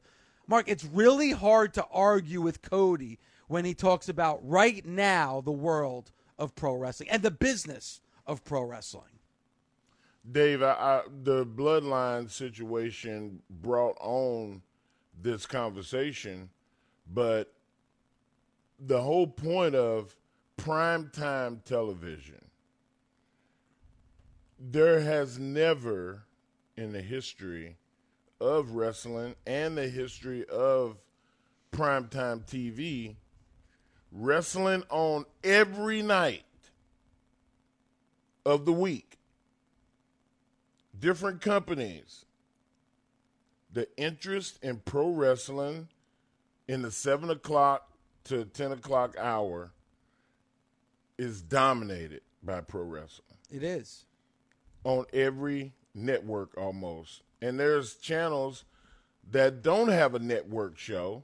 Mark, 0.48 0.68
it's 0.68 0.86
really 0.86 1.32
hard 1.32 1.74
to 1.76 1.86
argue 1.92 2.42
with 2.42 2.62
Cody 2.62 3.20
when 3.48 3.66
he 3.66 3.74
talks 3.74 4.10
about 4.10 4.40
right 4.48 4.86
now 4.86 5.42
the 5.42 5.52
world 5.52 6.12
of 6.38 6.56
pro 6.56 6.76
wrestling 6.76 7.10
and 7.10 7.24
the 7.24 7.32
business 7.32 8.02
of 8.26 8.44
pro 8.44 8.64
wrestling. 8.64 9.20
Dave, 10.30 10.64
I, 10.64 10.72
I, 10.72 11.02
the 11.24 11.46
bloodline 11.46 12.30
situation 12.30 13.42
brought 13.50 13.98
on 14.00 14.62
this 15.22 15.46
conversation, 15.46 16.50
but 17.14 17.52
the 18.80 19.02
whole 19.02 19.28
point 19.28 19.76
of 19.76 20.16
primetime 20.58 21.64
television, 21.64 22.44
there 24.60 25.02
has 25.02 25.40
never 25.40 26.24
in 26.78 26.94
the 26.94 27.02
history 27.02 27.78
of 28.40 28.72
wrestling 28.72 29.36
and 29.46 29.78
the 29.78 29.88
history 29.88 30.46
of 30.48 30.98
primetime 31.72 32.46
TV, 32.46 33.16
wrestling 34.12 34.84
on 34.90 35.26
every 35.44 36.02
night 36.02 36.44
of 38.46 38.66
the 38.66 38.74
week 38.74 39.18
different 41.04 41.42
companies, 41.42 42.24
the 43.74 43.88
interest 43.98 44.58
in 44.64 44.78
pro 44.78 45.10
wrestling 45.10 45.90
in 46.68 46.82
the 46.82 46.92
seven 46.92 47.30
o'clock 47.30 47.92
to 48.24 48.46
ten 48.46 48.72
o'clock 48.72 49.16
hour 49.20 49.72
is 51.18 51.42
dominated 51.42 52.22
by 52.42 52.62
pro 52.62 52.84
wrestling. 52.84 53.38
It 53.52 53.64
is 53.64 54.06
on 54.84 55.06
every 55.14 55.74
network 55.94 56.58
almost, 56.58 57.22
and 57.42 57.60
there's 57.60 57.96
channels 57.96 58.66
that 59.32 59.62
don't 59.62 59.90
have 59.90 60.16
a 60.16 60.20
network 60.20 60.78
show 60.78 61.24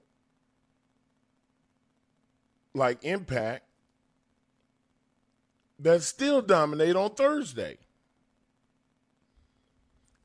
like 2.73 3.03
Impact 3.03 3.65
that 5.79 6.01
still 6.03 6.41
dominate 6.41 6.95
on 6.95 7.11
Thursday. 7.11 7.77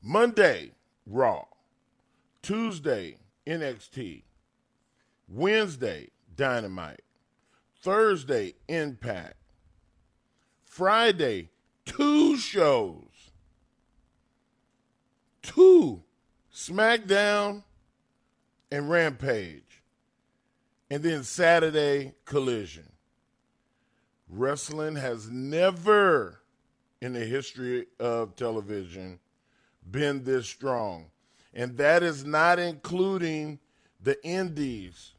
Monday, 0.01 0.71
Raw. 1.07 1.45
Tuesday, 2.41 3.17
NXT. 3.47 4.23
Wednesday, 5.27 6.09
Dynamite. 6.35 7.01
Thursday, 7.81 8.53
Impact. 8.67 9.35
Friday, 10.75 11.47
two 11.85 12.35
shows. 12.35 13.31
Two. 15.41 16.03
SmackDown 16.53 17.63
and 18.69 18.89
Rampage. 18.89 19.81
And 20.89 21.01
then 21.01 21.23
Saturday, 21.23 22.13
Collision. 22.25 22.91
Wrestling 24.27 24.97
has 24.97 25.29
never, 25.29 26.41
in 26.99 27.13
the 27.13 27.23
history 27.23 27.85
of 27.97 28.35
television, 28.35 29.19
been 29.89 30.25
this 30.25 30.45
strong. 30.45 31.05
And 31.53 31.77
that 31.77 32.03
is 32.03 32.25
not 32.25 32.59
including 32.59 33.59
the 34.03 34.21
indies. 34.25 35.13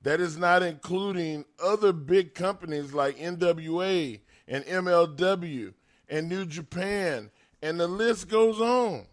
That 0.00 0.18
is 0.18 0.38
not 0.38 0.62
including 0.62 1.44
other 1.62 1.92
big 1.92 2.32
companies 2.32 2.94
like 2.94 3.18
NWA 3.18 4.20
and 4.48 4.64
MLW 4.64 5.74
and 6.08 6.28
New 6.28 6.46
Japan, 6.46 7.30
and 7.62 7.80
the 7.80 7.88
list 7.88 8.28
goes 8.28 8.60
on. 8.60 9.06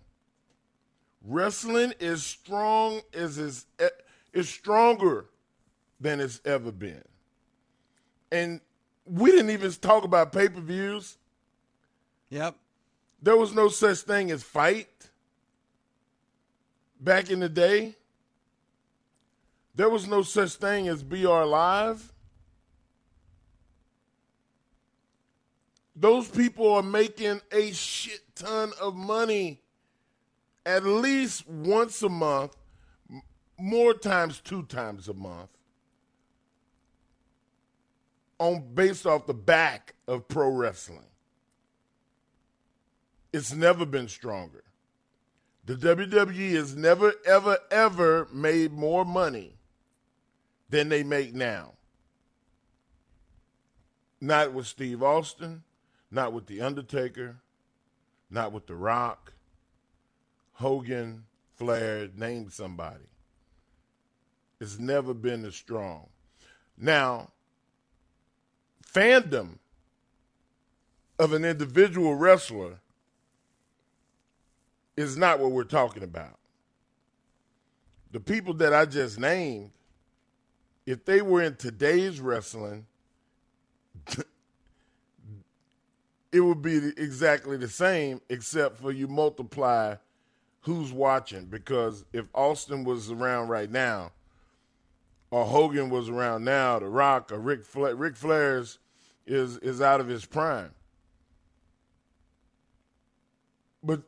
Wrestling 1.26 1.94
is 2.00 2.24
strong 2.24 3.02
as 3.14 3.38
is 3.38 3.66
is 4.34 4.50
stronger 4.50 5.26
than 6.00 6.20
it's 6.20 6.42
ever 6.44 6.72
been. 6.72 7.04
And 8.32 8.60
we 9.06 9.32
didn't 9.32 9.52
even 9.52 9.72
talk 9.72 10.04
about 10.04 10.32
pay-per-views. 10.34 11.18
Yep. 12.30 12.56
There 13.22 13.38
was 13.38 13.54
no 13.54 13.70
such 13.70 14.00
thing 14.00 14.32
as 14.32 14.44
FITE 14.44 15.10
back 17.00 17.30
in 17.30 17.40
the 17.40 17.50
day. 17.50 17.96
There 19.76 19.90
was 19.90 20.08
no 20.08 20.22
such 20.22 20.54
thing 20.54 20.88
as 20.88 21.04
BR 21.04 21.44
Live. 21.44 22.13
Those 25.96 26.28
people 26.28 26.74
are 26.74 26.84
making 26.84 27.42
a 27.52 27.72
shit 27.72 28.22
ton 28.36 28.72
of 28.82 28.96
money 28.96 29.62
at 30.66 30.84
least 30.84 31.48
once 31.48 32.02
a 32.02 32.10
month, 32.10 32.56
more 33.60 33.94
times 33.94 34.40
two 34.40 34.64
times 34.64 35.08
a 35.08 35.14
month, 35.14 35.50
on 38.40 38.74
based 38.74 39.06
off 39.06 39.28
the 39.28 39.34
back 39.34 39.94
of 40.08 40.28
pro 40.28 40.50
wrestling. 40.50 41.06
It's 43.32 43.54
never 43.54 43.86
been 43.86 44.08
stronger. 44.08 44.64
The 45.66 45.76
WWE 45.76 46.54
has 46.56 46.76
never, 46.76 47.14
ever, 47.26 47.58
ever 47.72 48.28
made 48.34 48.74
more 48.74 49.06
money 49.06 49.56
than 50.70 50.90
they 50.90 51.04
make 51.04 51.34
now. 51.34 51.74
Not 54.20 54.54
with 54.54 54.68
Steve 54.68 55.02
Austin, 55.02 55.64
not 56.14 56.32
with 56.32 56.46
The 56.46 56.62
Undertaker, 56.62 57.38
not 58.30 58.52
with 58.52 58.68
The 58.68 58.76
Rock, 58.76 59.34
Hogan, 60.54 61.26
Flair, 61.56 62.08
name 62.16 62.50
somebody. 62.50 63.10
It's 64.62 64.78
never 64.78 65.14
been 65.14 65.44
as 65.44 65.56
strong. 65.56 66.08
Now, 66.78 67.32
fandom 68.86 69.58
of 71.18 71.34
an 71.34 71.44
individual 71.44 72.16
wrestler 72.16 72.80
is 74.96 75.18
not 75.18 75.40
what 75.40 75.52
we're 75.52 75.64
talking 75.64 76.04
about. 76.04 76.38
The 78.12 78.20
people 78.20 78.54
that 78.56 78.74
I 78.74 78.86
just 78.86 79.20
named, 79.20 79.72
if 80.86 81.04
they 81.06 81.22
were 81.22 81.42
in 81.42 81.56
today's 81.56 82.20
wrestling, 82.20 82.86
it 86.34 86.42
would 86.42 86.64
be 86.64 86.78
exactly 86.98 87.58
the 87.58 87.70
same, 87.70 88.20
except 88.28 88.80
for 88.80 88.92
you 88.92 89.08
multiply 89.08 89.96
who's 90.62 90.92
watching. 90.92 91.46
Because 91.46 92.04
if 92.12 92.26
Austin 92.34 92.84
was 92.84 93.12
around 93.12 93.50
right 93.50 93.70
now, 93.70 94.12
or 95.30 95.46
Hogan 95.46 95.92
was 95.92 96.10
around 96.10 96.44
now, 96.44 96.80
The 96.80 96.88
Rock 96.88 97.32
or 97.32 97.38
Ric 97.38 97.64
Flair, 97.64 97.96
Ric 97.96 98.16
Flair's 98.16 98.80
is 99.28 99.58
is 99.60 99.80
out 99.80 100.02
of 100.02 100.08
his 100.08 100.26
prime. 100.26 100.72
But 103.84 104.02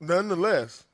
nonetheless, 0.00 0.84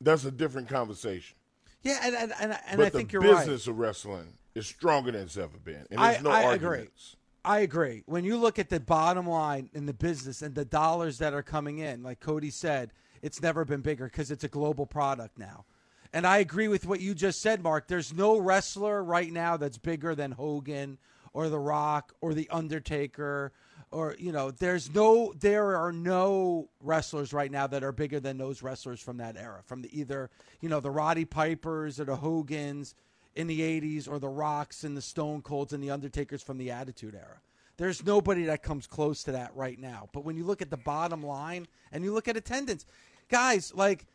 that's 0.00 0.24
a 0.24 0.30
different 0.30 0.68
conversation. 0.68 1.36
Yeah, 1.82 1.98
and 2.02 2.14
and, 2.14 2.32
and, 2.40 2.58
and 2.66 2.82
I 2.82 2.88
think 2.88 3.12
you're 3.12 3.20
right. 3.20 3.30
The 3.30 3.36
business 3.36 3.66
of 3.66 3.78
wrestling 3.78 4.32
is 4.54 4.66
stronger 4.66 5.12
than 5.12 5.22
it's 5.22 5.36
ever 5.36 5.58
been, 5.58 5.86
and 5.90 6.00
I, 6.00 6.12
there's 6.12 6.24
no 6.24 6.30
I 6.30 6.40
agree. 6.54 6.68
arguments. 6.68 7.16
I 7.44 7.60
agree. 7.60 8.02
When 8.06 8.24
you 8.24 8.36
look 8.36 8.58
at 8.58 8.68
the 8.68 8.80
bottom 8.80 9.26
line 9.26 9.70
in 9.72 9.86
the 9.86 9.94
business 9.94 10.42
and 10.42 10.54
the 10.54 10.64
dollars 10.64 11.18
that 11.18 11.32
are 11.32 11.42
coming 11.42 11.78
in, 11.78 12.02
like 12.02 12.20
Cody 12.20 12.50
said, 12.50 12.92
it's 13.22 13.40
never 13.40 13.64
been 13.64 13.80
bigger 13.80 14.04
because 14.04 14.30
it's 14.30 14.44
a 14.44 14.48
global 14.48 14.84
product 14.84 15.38
now. 15.38 15.64
And 16.12 16.26
I 16.26 16.38
agree 16.38 16.68
with 16.68 16.86
what 16.86 17.00
you 17.00 17.14
just 17.14 17.40
said, 17.40 17.62
Mark. 17.62 17.86
There's 17.86 18.12
no 18.12 18.36
wrestler 18.36 19.02
right 19.02 19.32
now 19.32 19.56
that's 19.56 19.78
bigger 19.78 20.14
than 20.14 20.32
Hogan 20.32 20.98
or 21.32 21.48
The 21.48 21.58
Rock 21.58 22.12
or 22.20 22.34
The 22.34 22.48
Undertaker 22.50 23.52
or 23.92 24.14
you 24.18 24.32
know, 24.32 24.50
there's 24.50 24.92
no 24.94 25.32
there 25.40 25.76
are 25.76 25.92
no 25.92 26.68
wrestlers 26.80 27.32
right 27.32 27.50
now 27.50 27.66
that 27.66 27.82
are 27.82 27.92
bigger 27.92 28.20
than 28.20 28.38
those 28.38 28.62
wrestlers 28.62 29.00
from 29.00 29.16
that 29.16 29.36
era, 29.36 29.62
from 29.64 29.82
the 29.82 29.98
either, 29.98 30.30
you 30.60 30.68
know, 30.68 30.80
the 30.80 30.90
Roddy 30.90 31.24
Pipers 31.24 31.98
or 31.98 32.04
the 32.04 32.16
Hogans 32.16 32.94
in 33.34 33.46
the 33.46 33.60
80s 33.60 34.08
or 34.08 34.18
the 34.18 34.28
Rocks 34.28 34.84
and 34.84 34.96
the 34.96 35.02
Stone 35.02 35.42
Colds 35.42 35.72
and 35.72 35.82
the 35.82 35.90
Undertakers 35.90 36.42
from 36.42 36.58
the 36.58 36.70
Attitude 36.70 37.14
Era. 37.14 37.40
There's 37.76 38.04
nobody 38.04 38.44
that 38.44 38.62
comes 38.62 38.86
close 38.86 39.22
to 39.24 39.32
that 39.32 39.52
right 39.54 39.78
now. 39.78 40.08
But 40.12 40.24
when 40.24 40.36
you 40.36 40.44
look 40.44 40.60
at 40.60 40.70
the 40.70 40.76
bottom 40.76 41.22
line 41.22 41.66
and 41.92 42.04
you 42.04 42.12
look 42.12 42.28
at 42.28 42.36
attendance, 42.36 42.84
guys, 43.28 43.72
like 43.74 44.06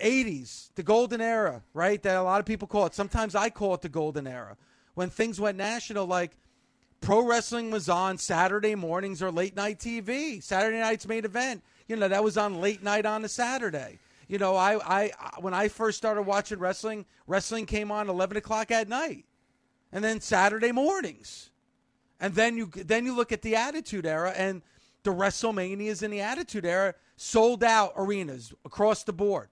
80s, 0.00 0.70
the 0.76 0.82
golden 0.82 1.20
era, 1.20 1.62
right? 1.74 2.00
That 2.02 2.16
a 2.16 2.22
lot 2.22 2.40
of 2.40 2.46
people 2.46 2.68
call 2.68 2.86
it. 2.86 2.94
Sometimes 2.94 3.34
I 3.34 3.50
call 3.50 3.74
it 3.74 3.80
the 3.80 3.88
golden 3.88 4.26
era. 4.26 4.56
When 4.94 5.10
things 5.10 5.40
went 5.40 5.58
national, 5.58 6.06
like 6.06 6.36
pro 7.00 7.26
wrestling 7.26 7.70
was 7.70 7.88
on 7.88 8.18
Saturday 8.18 8.74
mornings 8.74 9.22
or 9.22 9.30
late 9.30 9.56
night 9.56 9.78
TV. 9.78 10.42
Saturday 10.42 10.78
night's 10.78 11.08
main 11.08 11.24
event, 11.24 11.62
you 11.88 11.96
know, 11.96 12.08
that 12.08 12.22
was 12.22 12.36
on 12.36 12.60
late 12.60 12.82
night 12.82 13.04
on 13.04 13.24
a 13.24 13.28
Saturday. 13.28 13.98
You 14.32 14.38
know, 14.38 14.56
I, 14.56 14.76
I 14.76 15.10
when 15.40 15.52
I 15.52 15.68
first 15.68 15.98
started 15.98 16.22
watching 16.22 16.58
wrestling, 16.58 17.04
wrestling 17.26 17.66
came 17.66 17.90
on 17.92 18.08
11 18.08 18.38
o'clock 18.38 18.70
at 18.70 18.88
night, 18.88 19.26
and 19.92 20.02
then 20.02 20.22
Saturday 20.22 20.72
mornings, 20.72 21.50
and 22.18 22.34
then 22.34 22.56
you 22.56 22.70
then 22.74 23.04
you 23.04 23.14
look 23.14 23.30
at 23.30 23.42
the 23.42 23.56
Attitude 23.56 24.06
Era 24.06 24.32
and 24.34 24.62
the 25.02 25.10
WrestleManias 25.10 26.02
in 26.02 26.10
the 26.10 26.22
Attitude 26.22 26.64
Era 26.64 26.94
sold 27.14 27.62
out 27.62 27.92
arenas 27.94 28.54
across 28.64 29.04
the 29.04 29.12
board. 29.12 29.50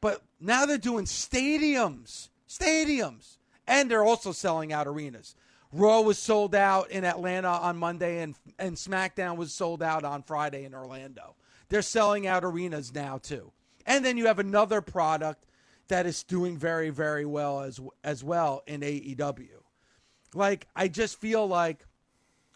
But 0.00 0.22
now 0.38 0.66
they're 0.66 0.78
doing 0.78 1.06
stadiums, 1.06 2.28
stadiums, 2.48 3.38
and 3.66 3.90
they're 3.90 4.04
also 4.04 4.30
selling 4.30 4.72
out 4.72 4.86
arenas. 4.86 5.34
Raw 5.72 6.02
was 6.02 6.16
sold 6.16 6.54
out 6.54 6.92
in 6.92 7.04
Atlanta 7.04 7.48
on 7.48 7.76
Monday, 7.76 8.22
and 8.22 8.36
and 8.56 8.76
SmackDown 8.76 9.36
was 9.36 9.52
sold 9.52 9.82
out 9.82 10.04
on 10.04 10.22
Friday 10.22 10.64
in 10.64 10.76
Orlando. 10.76 11.34
They're 11.70 11.82
selling 11.82 12.28
out 12.28 12.44
arenas 12.44 12.94
now 12.94 13.18
too, 13.18 13.50
and 13.86 14.04
then 14.04 14.16
you 14.16 14.26
have 14.26 14.38
another 14.38 14.80
product 14.80 15.46
that 15.88 16.06
is 16.06 16.22
doing 16.22 16.56
very 16.56 16.90
very 16.90 17.24
well 17.24 17.60
as 17.60 17.80
as 18.04 18.22
well 18.22 18.62
in 18.66 18.80
AEW. 18.80 19.48
Like 20.34 20.66
I 20.76 20.88
just 20.88 21.18
feel 21.18 21.46
like, 21.46 21.86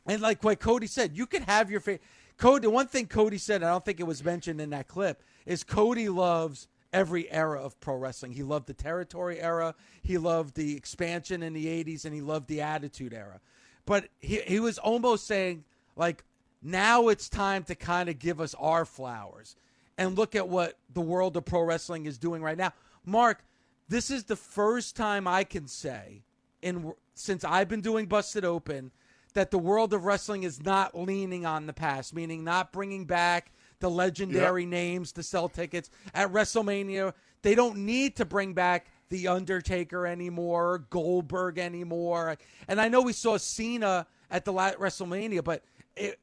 and 0.07 0.21
like 0.21 0.43
what 0.45 0.61
Cody 0.61 0.87
said, 0.87 1.17
you 1.17 1.27
could 1.27 1.43
have 1.43 1.71
your 1.71 1.81
favorite. 1.81 2.03
Cody, 2.37 2.67
one 2.67 2.87
thing 2.87 3.07
Cody 3.07 3.37
said, 3.37 3.63
I 3.63 3.71
don't 3.71 3.85
think 3.85 4.01
it 4.01 4.07
was 4.07 4.25
mentioned 4.25 4.61
in 4.61 4.71
that 4.71 4.89
clip, 4.89 5.23
is 5.45 5.63
Cody 5.63 6.09
loves 6.09 6.69
every 6.93 7.31
era 7.31 7.61
of 7.61 7.79
pro 7.81 7.97
wrestling. 7.97 8.33
He 8.33 8.43
loved 8.43 8.67
the 8.67 8.75
territory 8.75 9.41
era, 9.41 9.75
he 10.03 10.19
loved 10.19 10.55
the 10.55 10.77
expansion 10.77 11.43
in 11.43 11.53
the 11.53 11.67
80s, 11.67 12.05
and 12.05 12.15
he 12.15 12.21
loved 12.21 12.49
the 12.49 12.63
attitude 12.63 13.13
era. 13.13 13.41
But 13.87 14.09
he, 14.21 14.41
he 14.47 14.61
was 14.61 14.79
almost 14.79 15.27
saying, 15.27 15.65
like, 15.97 16.25
now 16.63 17.09
it's 17.09 17.29
time 17.29 17.63
to 17.65 17.75
kind 17.75 18.09
of 18.09 18.19
give 18.19 18.41
us 18.41 18.55
our 18.59 18.85
flowers 18.85 19.57
and 20.01 20.17
look 20.17 20.35
at 20.35 20.49
what 20.49 20.79
the 20.95 21.01
world 21.01 21.37
of 21.37 21.45
pro 21.45 21.63
wrestling 21.63 22.07
is 22.07 22.19
doing 22.19 22.43
right 22.43 22.57
now. 22.57 22.73
Mark, 23.05 23.45
this 23.89 24.11
is 24.11 24.25
the 24.25 24.35
first 24.35 24.97
time 24.97 25.29
I 25.29 25.45
can 25.45 25.69
say 25.69 26.25
in 26.63 26.93
since 27.15 27.45
I've 27.45 27.69
been 27.69 27.83
doing 27.83 28.07
Busted 28.07 28.45
Open 28.45 28.91
that 29.35 29.51
the 29.51 29.59
world 29.59 29.93
of 29.93 30.05
wrestling 30.05 30.43
is 30.43 30.63
not 30.63 30.99
leaning 30.99 31.45
on 31.45 31.67
the 31.67 31.73
past, 31.75 32.15
meaning 32.15 32.43
not 32.43 32.73
bringing 32.73 33.05
back 33.05 33.53
the 33.79 33.91
legendary 33.91 34.63
yep. 34.63 34.71
names 34.71 35.13
to 35.13 35.23
sell 35.23 35.49
tickets 35.49 35.91
at 36.15 36.33
WrestleMania. 36.33 37.13
They 37.43 37.55
don't 37.55 37.79
need 37.85 38.17
to 38.17 38.25
bring 38.25 38.55
back 38.55 38.87
the 39.11 39.29
Undertaker 39.29 40.07
anymore, 40.07 40.87
Goldberg 40.91 41.59
anymore. 41.59 42.39
And 42.69 42.81
I 42.81 42.89
know 42.89 43.03
we 43.03 43.13
saw 43.13 43.37
Cena 43.37 44.07
at 44.31 44.45
the 44.45 44.53
last 44.53 44.79
WrestleMania, 44.79 45.45
but 45.45 45.63
it, 45.95 46.19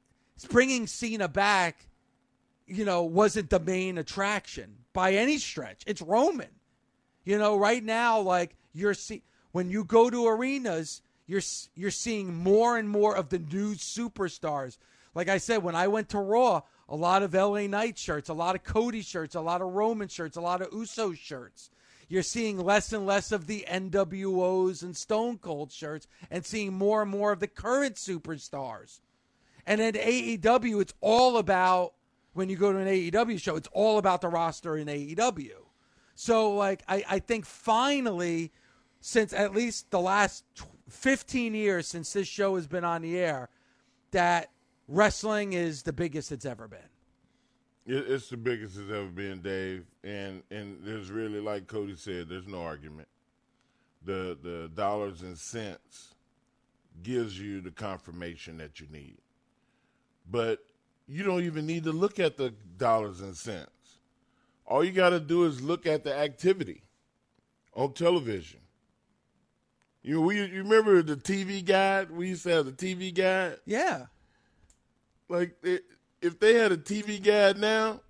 bringing 0.49 0.87
Cena 0.87 1.27
back, 1.27 1.86
you 2.67 2.85
know, 2.85 3.03
wasn't 3.03 3.49
the 3.49 3.59
main 3.59 3.97
attraction 3.97 4.75
by 4.93 5.13
any 5.13 5.37
stretch. 5.37 5.83
It's 5.87 6.01
Roman. 6.01 6.49
You 7.23 7.37
know, 7.37 7.57
right 7.57 7.83
now, 7.83 8.19
like 8.19 8.55
you're 8.73 8.93
see 8.93 9.23
when 9.51 9.69
you 9.69 9.83
go 9.83 10.09
to 10.09 10.27
arenas, 10.27 11.01
you're 11.25 11.41
you're 11.75 11.91
seeing 11.91 12.35
more 12.35 12.77
and 12.77 12.89
more 12.89 13.15
of 13.15 13.29
the 13.29 13.39
new 13.39 13.75
superstars. 13.75 14.77
Like 15.15 15.29
I 15.29 15.37
said, 15.37 15.63
when 15.63 15.75
I 15.75 15.87
went 15.87 16.09
to 16.09 16.19
Raw, 16.19 16.61
a 16.87 16.95
lot 16.95 17.23
of 17.23 17.33
LA 17.33 17.67
Knight 17.67 17.97
shirts, 17.97 18.29
a 18.29 18.33
lot 18.33 18.55
of 18.55 18.63
Cody 18.63 19.01
shirts, 19.01 19.35
a 19.35 19.41
lot 19.41 19.61
of 19.61 19.73
Roman 19.73 20.07
shirts, 20.07 20.37
a 20.37 20.41
lot 20.41 20.61
of 20.61 20.71
Uso 20.71 21.13
shirts. 21.13 21.69
You're 22.09 22.23
seeing 22.23 22.57
less 22.57 22.93
and 22.93 23.05
less 23.05 23.31
of 23.31 23.47
the 23.47 23.65
NWOs 23.67 24.81
and 24.81 24.95
Stone 24.95 25.39
Cold 25.39 25.71
shirts 25.71 26.07
and 26.31 26.45
seeing 26.45 26.73
more 26.73 27.01
and 27.01 27.11
more 27.11 27.33
of 27.33 27.39
the 27.39 27.47
current 27.47 27.95
superstars. 27.95 29.01
And 29.65 29.81
at 29.81 29.95
AEW, 29.95 30.81
it's 30.81 30.93
all 31.01 31.37
about 31.37 31.93
when 32.37 32.49
you 32.49 32.55
go 32.55 32.71
to 32.71 32.77
an 32.77 32.87
AEW 32.87 33.41
show, 33.41 33.55
it's 33.55 33.67
all 33.71 33.97
about 33.97 34.21
the 34.21 34.29
roster 34.29 34.77
in 34.77 34.87
AEW. 34.87 35.53
So, 36.13 36.53
like, 36.53 36.83
I, 36.87 37.03
I 37.09 37.19
think 37.19 37.47
finally, 37.47 38.51
since 39.01 39.33
at 39.33 39.55
least 39.55 39.89
the 39.89 39.99
last 39.99 40.45
15 40.87 41.55
years 41.55 41.87
since 41.87 42.13
this 42.13 42.27
show 42.27 42.55
has 42.55 42.67
been 42.67 42.83
on 42.83 43.01
the 43.01 43.17
air, 43.17 43.49
that 44.11 44.51
wrestling 44.87 45.53
is 45.53 45.81
the 45.81 45.91
biggest 45.91 46.31
it's 46.31 46.45
ever 46.45 46.67
been. 46.67 46.79
It's 47.87 48.29
the 48.29 48.37
biggest 48.37 48.77
it's 48.77 48.91
ever 48.91 49.07
been, 49.07 49.41
Dave, 49.41 49.85
and 50.03 50.43
and 50.51 50.77
there's 50.83 51.09
really, 51.09 51.39
like 51.39 51.67
Cody 51.67 51.95
said, 51.95 52.27
there's 52.29 52.47
no 52.47 52.61
argument. 52.61 53.07
The 54.03 54.37
the 54.43 54.69
dollars 54.75 55.21
and 55.21 55.37
cents 55.37 56.15
gives 57.01 57.39
you 57.39 57.61
the 57.61 57.71
confirmation 57.71 58.57
that 58.57 58.79
you 58.81 58.87
need, 58.91 59.17
but 60.29 60.59
you 61.07 61.23
don't 61.23 61.43
even 61.43 61.65
need 61.65 61.83
to 61.85 61.91
look 61.91 62.19
at 62.19 62.37
the 62.37 62.53
dollars 62.77 63.21
and 63.21 63.35
cents. 63.35 63.69
All 64.65 64.83
you 64.83 64.91
got 64.91 65.09
to 65.09 65.19
do 65.19 65.45
is 65.45 65.61
look 65.61 65.85
at 65.85 66.03
the 66.03 66.15
activity 66.15 66.83
on 67.73 67.93
television. 67.93 68.59
You 70.03 70.15
know, 70.15 70.21
we 70.21 70.37
you 70.41 70.63
remember 70.63 71.01
the 71.01 71.15
TV 71.15 71.63
guide? 71.63 72.11
We 72.11 72.29
used 72.29 72.43
to 72.43 72.49
have 72.49 72.65
the 72.65 72.71
TV 72.71 73.13
guide. 73.13 73.57
Yeah. 73.65 74.05
Like 75.29 75.55
if 76.21 76.39
they 76.39 76.55
had 76.55 76.71
a 76.71 76.77
TV 76.77 77.21
guide 77.21 77.57
now, 77.57 78.01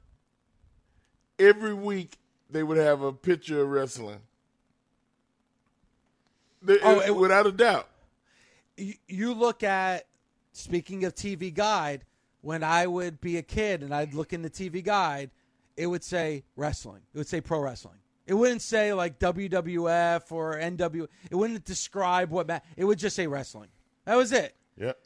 every 1.39 1.73
week 1.73 2.17
they 2.49 2.63
would 2.63 2.77
have 2.77 3.01
a 3.01 3.13
picture 3.13 3.61
of 3.61 3.69
wrestling. 3.69 4.19
They, 6.61 6.77
oh, 6.81 6.99
it, 7.01 7.15
without 7.15 7.47
a 7.47 7.51
doubt. 7.51 7.87
You 8.75 9.33
look 9.33 9.63
at 9.63 10.05
speaking 10.53 11.03
of 11.03 11.15
TV 11.15 11.53
guide, 11.53 12.03
when 12.47 12.63
I 12.63 12.87
would 12.87 13.19
be 13.19 13.35
a 13.35 13.41
kid 13.41 13.83
and 13.83 13.93
I'd 13.93 14.13
look 14.13 14.31
in 14.31 14.41
the 14.41 14.49
TV 14.49 14.81
guide, 14.81 15.31
it 15.75 15.85
would 15.85 16.01
say 16.01 16.45
wrestling. 16.55 17.01
It 17.13 17.17
would 17.17 17.27
say 17.27 17.41
pro 17.41 17.59
wrestling. 17.59 17.97
It 18.25 18.35
wouldn't 18.35 18.61
say 18.61 18.93
like 18.93 19.19
WWF 19.19 20.31
or 20.31 20.55
NW. 20.55 21.09
It 21.29 21.35
wouldn't 21.35 21.65
describe 21.65 22.29
what. 22.29 22.47
Ma- 22.47 22.61
it 22.77 22.85
would 22.85 22.99
just 22.99 23.17
say 23.17 23.27
wrestling. 23.27 23.67
That 24.05 24.15
was 24.15 24.31
it. 24.31 24.55
Yep. 24.77 24.97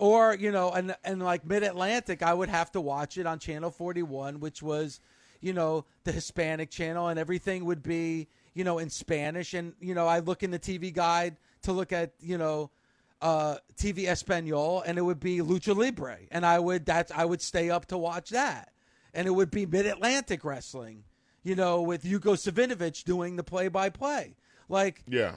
Or 0.00 0.34
you 0.34 0.50
know, 0.50 0.72
and 0.72 0.96
and 1.04 1.22
like 1.22 1.46
Mid 1.46 1.62
Atlantic, 1.62 2.20
I 2.20 2.34
would 2.34 2.48
have 2.48 2.72
to 2.72 2.80
watch 2.80 3.16
it 3.16 3.26
on 3.26 3.38
Channel 3.38 3.70
Forty 3.70 4.02
One, 4.02 4.40
which 4.40 4.60
was, 4.60 4.98
you 5.40 5.52
know, 5.52 5.84
the 6.02 6.10
Hispanic 6.10 6.68
channel, 6.68 7.06
and 7.06 7.16
everything 7.16 7.64
would 7.66 7.84
be 7.84 8.26
you 8.54 8.64
know 8.64 8.78
in 8.78 8.90
Spanish. 8.90 9.54
And 9.54 9.74
you 9.78 9.94
know, 9.94 10.08
I 10.08 10.18
look 10.18 10.42
in 10.42 10.50
the 10.50 10.58
TV 10.58 10.92
guide 10.92 11.36
to 11.62 11.72
look 11.72 11.92
at 11.92 12.14
you 12.18 12.38
know 12.38 12.72
uh, 13.20 13.56
TV 13.76 14.06
Espanol, 14.06 14.82
and 14.82 14.98
it 14.98 15.02
would 15.02 15.20
be 15.20 15.38
Lucha 15.38 15.76
Libre, 15.76 16.18
and 16.30 16.46
I 16.46 16.58
would 16.58 16.86
that's 16.86 17.10
I 17.12 17.24
would 17.24 17.42
stay 17.42 17.70
up 17.70 17.86
to 17.86 17.98
watch 17.98 18.30
that, 18.30 18.72
and 19.12 19.26
it 19.26 19.30
would 19.30 19.50
be 19.50 19.66
Mid 19.66 19.86
Atlantic 19.86 20.44
Wrestling, 20.44 21.04
you 21.42 21.54
know, 21.54 21.82
with 21.82 22.04
Hugo 22.04 22.34
Savinovich 22.34 23.04
doing 23.04 23.36
the 23.36 23.42
play 23.42 23.68
by 23.68 23.90
play, 23.90 24.36
like 24.68 25.02
yeah, 25.06 25.36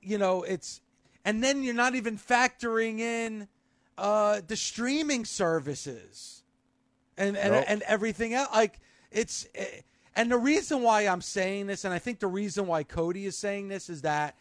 you 0.00 0.18
know, 0.18 0.42
it's 0.42 0.80
and 1.24 1.42
then 1.42 1.62
you're 1.62 1.74
not 1.74 1.94
even 1.94 2.16
factoring 2.16 2.98
in 2.98 3.48
uh, 3.98 4.40
the 4.46 4.56
streaming 4.56 5.24
services 5.24 6.42
and 7.16 7.36
and, 7.36 7.52
nope. 7.52 7.64
and 7.68 7.82
everything 7.82 8.34
else. 8.34 8.48
Like 8.54 8.80
it's 9.10 9.46
eh, 9.54 9.66
and 10.14 10.30
the 10.30 10.38
reason 10.38 10.82
why 10.82 11.02
I'm 11.02 11.22
saying 11.22 11.66
this, 11.66 11.84
and 11.84 11.92
I 11.92 11.98
think 11.98 12.20
the 12.20 12.26
reason 12.26 12.66
why 12.66 12.82
Cody 12.82 13.26
is 13.26 13.36
saying 13.36 13.68
this 13.68 13.88
is 13.88 14.02
that 14.02 14.36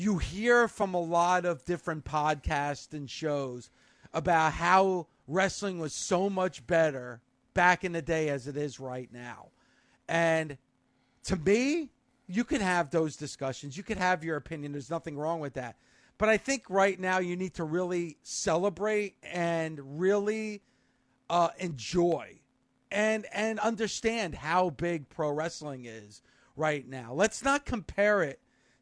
you 0.00 0.16
hear 0.16 0.66
from 0.66 0.94
a 0.94 1.00
lot 1.00 1.44
of 1.44 1.62
different 1.66 2.04
podcasts 2.04 2.94
and 2.94 3.10
shows 3.10 3.68
about 4.14 4.54
how 4.54 5.06
wrestling 5.28 5.78
was 5.78 5.92
so 5.92 6.30
much 6.30 6.66
better 6.66 7.20
back 7.52 7.84
in 7.84 7.92
the 7.92 8.00
day 8.00 8.30
as 8.30 8.46
it 8.46 8.56
is 8.56 8.80
right 8.80 9.10
now. 9.12 9.48
And 10.08 10.56
to 11.24 11.36
me, 11.36 11.90
you 12.26 12.44
can 12.44 12.62
have 12.62 12.90
those 12.90 13.14
discussions. 13.14 13.76
You 13.76 13.82
can 13.82 13.98
have 13.98 14.24
your 14.24 14.38
opinion. 14.38 14.72
There's 14.72 14.88
nothing 14.88 15.18
wrong 15.18 15.38
with 15.38 15.52
that. 15.54 15.76
But 16.16 16.30
I 16.30 16.38
think 16.38 16.64
right 16.70 16.98
now 16.98 17.18
you 17.18 17.36
need 17.36 17.52
to 17.54 17.64
really 17.64 18.16
celebrate 18.22 19.16
and 19.22 20.00
really 20.00 20.62
uh, 21.28 21.50
enjoy 21.58 22.40
and 22.90 23.26
and 23.34 23.58
understand 23.60 24.34
how 24.34 24.70
big 24.70 25.10
pro 25.10 25.30
wrestling 25.30 25.84
is 25.84 26.22
right 26.56 26.88
now. 26.88 27.12
Let's 27.12 27.44
not 27.44 27.66
compare 27.66 28.22
it 28.22 28.40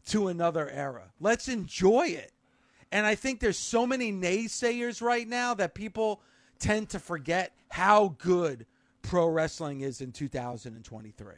to 0.09 0.29
another 0.29 0.69
era. 0.69 1.13
Let's 1.21 1.49
enjoy 1.49 2.09
it. 2.09 2.33
And 2.91 3.07
I 3.07 3.15
think 3.15 3.41
there's 3.41 3.59
so 3.59 3.87
many 3.87 4.13
naysayers 4.13 5.03
right 5.03 5.29
now 5.29 5.55
that 5.55 5.75
people 5.75 6.23
tend 6.59 6.89
to 6.91 6.99
forget 6.99 7.53
how 7.71 8.17
good 8.19 8.67
pro 9.03 9.29
wrestling 9.29 9.83
is 9.83 10.01
in 10.01 10.13
2023. 10.13 11.35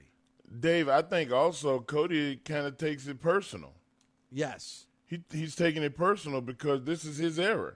Dave, 0.59 0.89
I 0.89 1.03
think 1.03 1.33
also 1.33 1.81
Cody 1.81 2.37
kind 2.37 2.67
of 2.67 2.77
takes 2.77 3.07
it 3.07 3.21
personal. 3.21 3.75
Yes 4.31 4.87
he, 5.11 5.25
he's 5.33 5.57
taking 5.57 5.83
it 5.83 5.97
personal 5.97 6.41
because 6.41 6.85
this 6.85 7.05
is 7.05 7.19
his 7.19 7.39
era. 7.39 7.75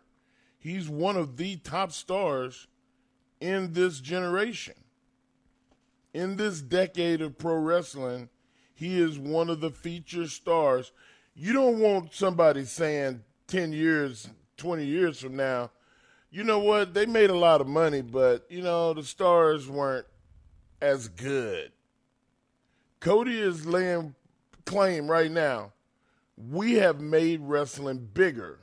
He's 0.56 0.88
one 0.88 1.16
of 1.16 1.36
the 1.36 1.56
top 1.56 1.90
stars 1.90 2.68
in 3.40 3.72
this 3.72 4.00
generation. 4.00 4.74
In 6.14 6.36
this 6.36 6.62
decade 6.62 7.20
of 7.20 7.36
pro 7.36 7.56
wrestling, 7.56 8.28
he 8.74 9.00
is 9.00 9.18
one 9.18 9.48
of 9.48 9.60
the 9.60 9.70
feature 9.70 10.28
stars. 10.28 10.92
You 11.34 11.52
don't 11.52 11.78
want 11.78 12.14
somebody 12.14 12.64
saying 12.64 13.22
10 13.46 13.72
years, 13.72 14.28
20 14.56 14.84
years 14.84 15.20
from 15.20 15.36
now, 15.36 15.70
you 16.30 16.44
know 16.44 16.58
what? 16.58 16.94
They 16.94 17.06
made 17.06 17.30
a 17.30 17.36
lot 17.36 17.60
of 17.60 17.68
money, 17.68 18.02
but, 18.02 18.44
you 18.50 18.62
know, 18.62 18.92
the 18.92 19.04
stars 19.04 19.68
weren't 19.68 20.06
as 20.80 21.08
good. 21.08 21.70
Cody 22.98 23.38
is 23.38 23.66
laying 23.66 24.14
claim 24.64 25.08
right 25.08 25.30
now 25.30 25.72
we 26.36 26.74
have 26.74 27.00
made 27.00 27.40
wrestling 27.40 28.08
bigger 28.12 28.60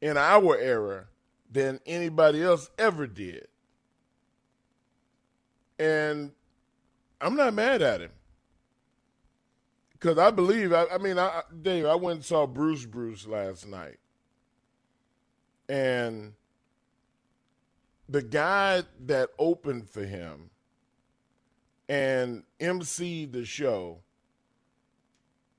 in 0.00 0.16
our 0.16 0.56
era 0.56 1.06
than 1.50 1.80
anybody 1.86 2.42
else 2.42 2.70
ever 2.78 3.06
did. 3.06 3.48
And 5.78 6.32
I'm 7.20 7.36
not 7.36 7.54
mad 7.54 7.82
at 7.82 8.00
him. 8.00 8.10
Because 10.02 10.18
I 10.18 10.32
believe, 10.32 10.72
I, 10.72 10.86
I 10.92 10.98
mean, 10.98 11.16
I, 11.16 11.42
Dave, 11.62 11.86
I 11.86 11.94
went 11.94 12.16
and 12.16 12.24
saw 12.24 12.44
Bruce 12.44 12.84
Bruce 12.84 13.24
last 13.24 13.68
night. 13.68 13.98
And 15.68 16.32
the 18.08 18.20
guy 18.20 18.82
that 19.06 19.30
opened 19.38 19.88
for 19.88 20.04
him 20.04 20.50
and 21.88 22.42
emceed 22.58 23.30
the 23.30 23.44
show 23.44 24.00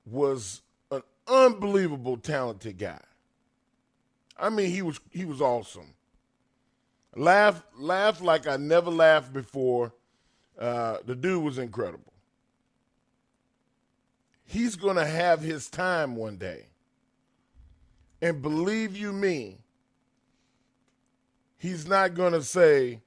was 0.04 0.60
an 0.90 1.00
unbelievable 1.26 2.18
talented 2.18 2.76
guy. 2.76 3.00
I 4.36 4.50
mean, 4.50 4.68
he 4.68 4.82
was 4.82 5.00
he 5.10 5.24
was 5.24 5.40
awesome. 5.40 5.94
Laugh 7.16 7.62
laugh 7.78 8.20
like 8.20 8.46
I 8.46 8.58
never 8.58 8.90
laughed 8.90 9.32
before. 9.32 9.94
Uh, 10.58 10.98
the 11.06 11.14
dude 11.14 11.42
was 11.42 11.56
incredible. 11.56 12.13
He's 14.44 14.76
going 14.76 14.96
to 14.96 15.06
have 15.06 15.40
his 15.40 15.68
time 15.68 16.16
one 16.16 16.36
day. 16.36 16.66
And 18.20 18.40
believe 18.40 18.96
you 18.96 19.12
me, 19.12 19.58
he's 21.56 21.86
not 21.86 22.14
going 22.14 22.32
to 22.32 22.42
say, 22.42 23.00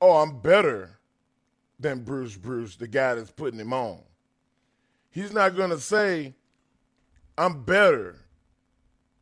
"Oh, 0.00 0.16
I'm 0.18 0.40
better 0.40 0.98
than 1.78 2.04
Bruce 2.04 2.36
Bruce, 2.36 2.76
the 2.76 2.88
guy 2.88 3.14
that's 3.14 3.30
putting 3.30 3.60
him 3.60 3.72
on." 3.72 4.00
He's 5.10 5.32
not 5.32 5.56
going 5.56 5.70
to 5.70 5.80
say, 5.80 6.34
"I'm 7.36 7.64
better 7.64 8.26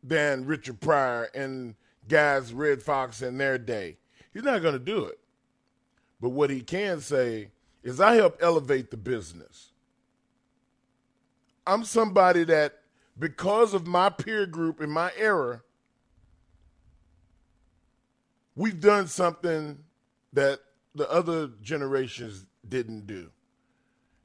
than 0.03 0.47
Richard 0.47 0.81
Pryor 0.81 1.29
and 1.35 1.75
guys 2.09 2.53
Redd 2.53 2.83
Foxx 2.83 3.23
in 3.23 3.39
their 3.39 3.59
day." 3.59 3.99
He's 4.33 4.43
not 4.43 4.63
going 4.63 4.75
to 4.75 4.81
do 4.81 5.05
it. 5.05 5.19
But 6.21 6.31
what 6.31 6.51
he 6.51 6.61
can 6.61 7.01
say 7.01 7.51
is, 7.83 8.01
"I 8.01 8.15
help 8.15 8.37
elevate 8.41 8.91
the 8.91 8.97
business." 8.97 9.73
I'm 11.67 11.85
somebody 11.85 12.45
that, 12.45 12.79
because 13.19 13.75
of 13.75 13.87
my 13.87 14.11
peer 14.11 14.47
group 14.47 14.81
in 14.81 14.91
my 14.91 15.11
era, 15.17 15.63
we've 18.55 18.81
done 18.81 19.07
something 19.09 19.79
that 20.33 20.61
the 20.95 21.11
other 21.11 21.51
generations 21.63 22.47
didn't 22.69 23.07
do. 23.07 23.31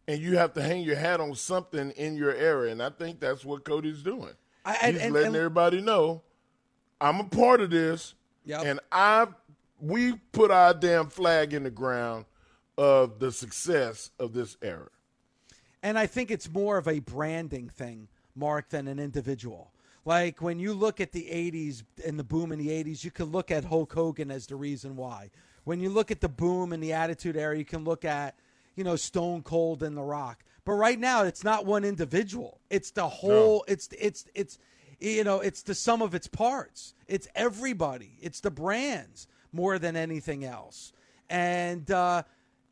And 0.07 0.21
you 0.21 0.37
have 0.37 0.53
to 0.53 0.61
hang 0.61 0.83
your 0.83 0.95
hat 0.95 1.19
on 1.19 1.35
something 1.35 1.91
in 1.91 2.15
your 2.15 2.33
era. 2.33 2.69
And 2.69 2.81
I 2.81 2.89
think 2.89 3.19
that's 3.19 3.45
what 3.45 3.63
Cody's 3.63 4.01
doing. 4.01 4.33
I- 4.65 4.77
and- 4.81 4.95
He's 4.95 5.05
and- 5.05 5.13
letting 5.13 5.27
and- 5.27 5.35
everybody 5.37 5.81
know 5.81 6.23
I'm 6.99 7.19
a 7.19 7.23
part 7.23 7.61
of 7.61 7.71
this. 7.71 8.13
Yep. 8.45 8.61
And 8.65 8.79
I 8.91 9.27
we 9.79 10.13
put 10.31 10.51
our 10.51 10.73
damn 10.75 11.09
flag 11.09 11.53
in 11.53 11.63
the 11.63 11.71
ground 11.71 12.25
of 12.77 13.17
the 13.19 13.31
success 13.31 14.11
of 14.19 14.33
this 14.33 14.55
era. 14.61 14.89
And 15.83 15.97
I 15.97 16.05
think 16.05 16.31
it's 16.31 16.49
more 16.49 16.77
of 16.77 16.87
a 16.87 16.99
branding 16.99 17.69
thing, 17.69 18.07
Mark, 18.35 18.69
than 18.69 18.87
an 18.87 18.99
individual. 18.99 19.71
Like 20.05 20.41
when 20.41 20.59
you 20.59 20.73
look 20.73 20.99
at 20.99 21.11
the 21.11 21.23
80s 21.23 21.83
and 22.05 22.17
the 22.17 22.23
boom 22.23 22.51
in 22.51 22.59
the 22.59 22.69
80s, 22.69 23.03
you 23.03 23.11
can 23.11 23.25
look 23.25 23.51
at 23.51 23.65
Hulk 23.65 23.93
Hogan 23.93 24.31
as 24.31 24.47
the 24.47 24.55
reason 24.55 24.95
why. 24.95 25.29
When 25.63 25.79
you 25.79 25.89
look 25.89 26.09
at 26.09 26.21
the 26.21 26.29
boom 26.29 26.73
in 26.73 26.79
the 26.79 26.93
Attitude 26.93 27.37
Era, 27.37 27.57
you 27.57 27.65
can 27.65 27.83
look 27.83 28.03
at, 28.03 28.35
you 28.75 28.83
know, 28.83 28.95
Stone 28.95 29.43
Cold 29.43 29.83
and 29.83 29.95
The 29.95 30.01
Rock. 30.01 30.43
But 30.65 30.73
right 30.73 30.99
now, 30.99 31.23
it's 31.23 31.43
not 31.43 31.65
one 31.65 31.83
individual. 31.83 32.59
It's 32.69 32.91
the 32.91 33.07
whole. 33.07 33.65
It's 33.67 33.89
it's 33.99 34.25
it's 34.35 34.59
you 34.99 35.23
know 35.23 35.39
it's 35.39 35.63
the 35.63 35.73
sum 35.73 36.01
of 36.01 36.13
its 36.13 36.27
parts. 36.27 36.93
It's 37.07 37.27
everybody. 37.33 38.11
It's 38.21 38.41
the 38.41 38.51
brands 38.51 39.27
more 39.51 39.79
than 39.79 39.95
anything 39.95 40.45
else. 40.45 40.93
And 41.29 41.89
uh, 41.89 42.23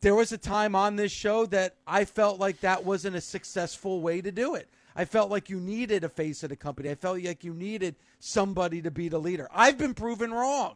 there 0.01 0.15
was 0.15 0.31
a 0.31 0.37
time 0.37 0.75
on 0.75 0.95
this 0.95 1.11
show 1.11 1.45
that 1.47 1.75
I 1.85 2.05
felt 2.05 2.39
like 2.39 2.61
that 2.61 2.85
wasn't 2.85 3.15
a 3.15 3.21
successful 3.21 4.01
way 4.01 4.21
to 4.21 4.31
do 4.31 4.55
it. 4.55 4.69
I 4.95 5.05
felt 5.05 5.29
like 5.29 5.49
you 5.49 5.59
needed 5.59 6.03
a 6.03 6.09
face 6.09 6.43
of 6.43 6.49
the 6.49 6.55
company. 6.55 6.89
I 6.89 6.95
felt 6.95 7.23
like 7.23 7.43
you 7.43 7.53
needed 7.53 7.95
somebody 8.19 8.81
to 8.81 8.91
be 8.91 9.09
the 9.09 9.19
leader. 9.19 9.47
I've 9.53 9.77
been 9.77 9.93
proven 9.93 10.33
wrong. 10.33 10.75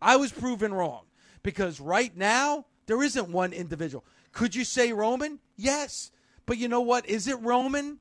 I 0.00 0.16
was 0.16 0.32
proven 0.32 0.72
wrong 0.72 1.02
because 1.42 1.80
right 1.80 2.16
now 2.16 2.66
there 2.86 3.02
isn't 3.02 3.28
one 3.28 3.52
individual. 3.52 4.04
Could 4.32 4.54
you 4.54 4.64
say 4.64 4.92
Roman? 4.92 5.40
Yes. 5.56 6.10
But 6.46 6.58
you 6.58 6.68
know 6.68 6.80
what? 6.80 7.08
Is 7.08 7.28
it 7.28 7.40
Roman 7.40 7.98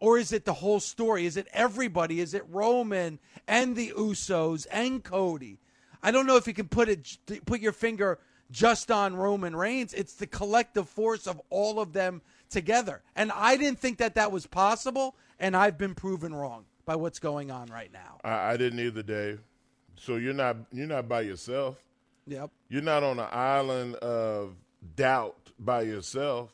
or 0.00 0.18
is 0.18 0.32
it 0.32 0.44
the 0.44 0.52
whole 0.52 0.80
story? 0.80 1.26
Is 1.26 1.36
it 1.36 1.48
everybody? 1.52 2.20
Is 2.20 2.34
it 2.34 2.44
Roman 2.48 3.18
and 3.46 3.76
the 3.76 3.92
Usos 3.96 4.66
and 4.70 5.02
Cody? 5.02 5.58
I 6.02 6.10
don't 6.10 6.26
know 6.26 6.36
if 6.36 6.46
you 6.46 6.54
can 6.54 6.68
put 6.68 6.88
it 6.88 7.18
put 7.44 7.60
your 7.60 7.72
finger 7.72 8.20
just 8.50 8.90
on 8.90 9.16
Roman 9.16 9.54
Reigns. 9.54 9.94
It's 9.94 10.14
the 10.14 10.26
collective 10.26 10.88
force 10.88 11.26
of 11.26 11.40
all 11.50 11.80
of 11.80 11.92
them 11.92 12.22
together. 12.50 13.02
And 13.14 13.30
I 13.32 13.56
didn't 13.56 13.78
think 13.78 13.98
that 13.98 14.14
that 14.14 14.32
was 14.32 14.46
possible, 14.46 15.16
and 15.38 15.56
I've 15.56 15.78
been 15.78 15.94
proven 15.94 16.34
wrong 16.34 16.64
by 16.84 16.96
what's 16.96 17.18
going 17.18 17.50
on 17.50 17.68
right 17.68 17.92
now. 17.92 18.18
I, 18.24 18.52
I 18.52 18.56
didn't 18.56 18.80
either, 18.80 19.02
Dave. 19.02 19.40
So 19.96 20.16
you're 20.16 20.32
not 20.32 20.56
you're 20.72 20.86
not 20.86 21.08
by 21.08 21.22
yourself. 21.22 21.76
Yep. 22.26 22.50
You're 22.68 22.82
not 22.82 23.02
on 23.02 23.18
an 23.18 23.28
island 23.30 23.96
of 23.96 24.54
doubt 24.96 25.50
by 25.58 25.82
yourself. 25.82 26.50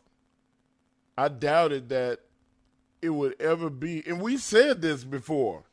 I 1.17 1.29
doubted 1.29 1.89
that 1.91 2.21
it 3.03 3.11
would 3.11 3.41
ever 3.41 3.71
be, 3.71 4.03
and 4.07 4.21
we 4.21 4.39
said 4.39 4.81
this 4.83 5.05
before 5.05 5.65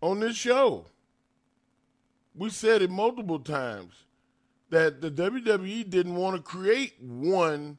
on 0.00 0.20
this 0.20 0.36
show. 0.36 0.86
We 2.34 2.48
said 2.48 2.80
it 2.80 2.90
multiple 2.90 3.40
times 3.40 4.04
that 4.72 5.02
the 5.02 5.10
WWE 5.10 5.88
didn't 5.90 6.14
want 6.14 6.34
to 6.34 6.42
create 6.42 6.94
one 6.98 7.76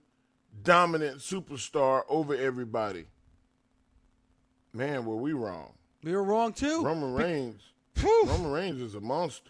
dominant 0.62 1.18
superstar 1.18 2.04
over 2.08 2.36
everybody. 2.36 3.06
Man, 4.74 5.04
were 5.04 5.16
we 5.16 5.34
wrong? 5.34 5.74
We 6.04 6.12
were 6.12 6.24
wrong 6.24 6.54
too. 6.54 6.86
Roman 6.86 7.16
Reigns. 7.16 7.64
Roman 8.04 8.52
Reigns 8.52 8.80
is 8.80 8.94
a 8.94 9.02
monster. 9.02 9.50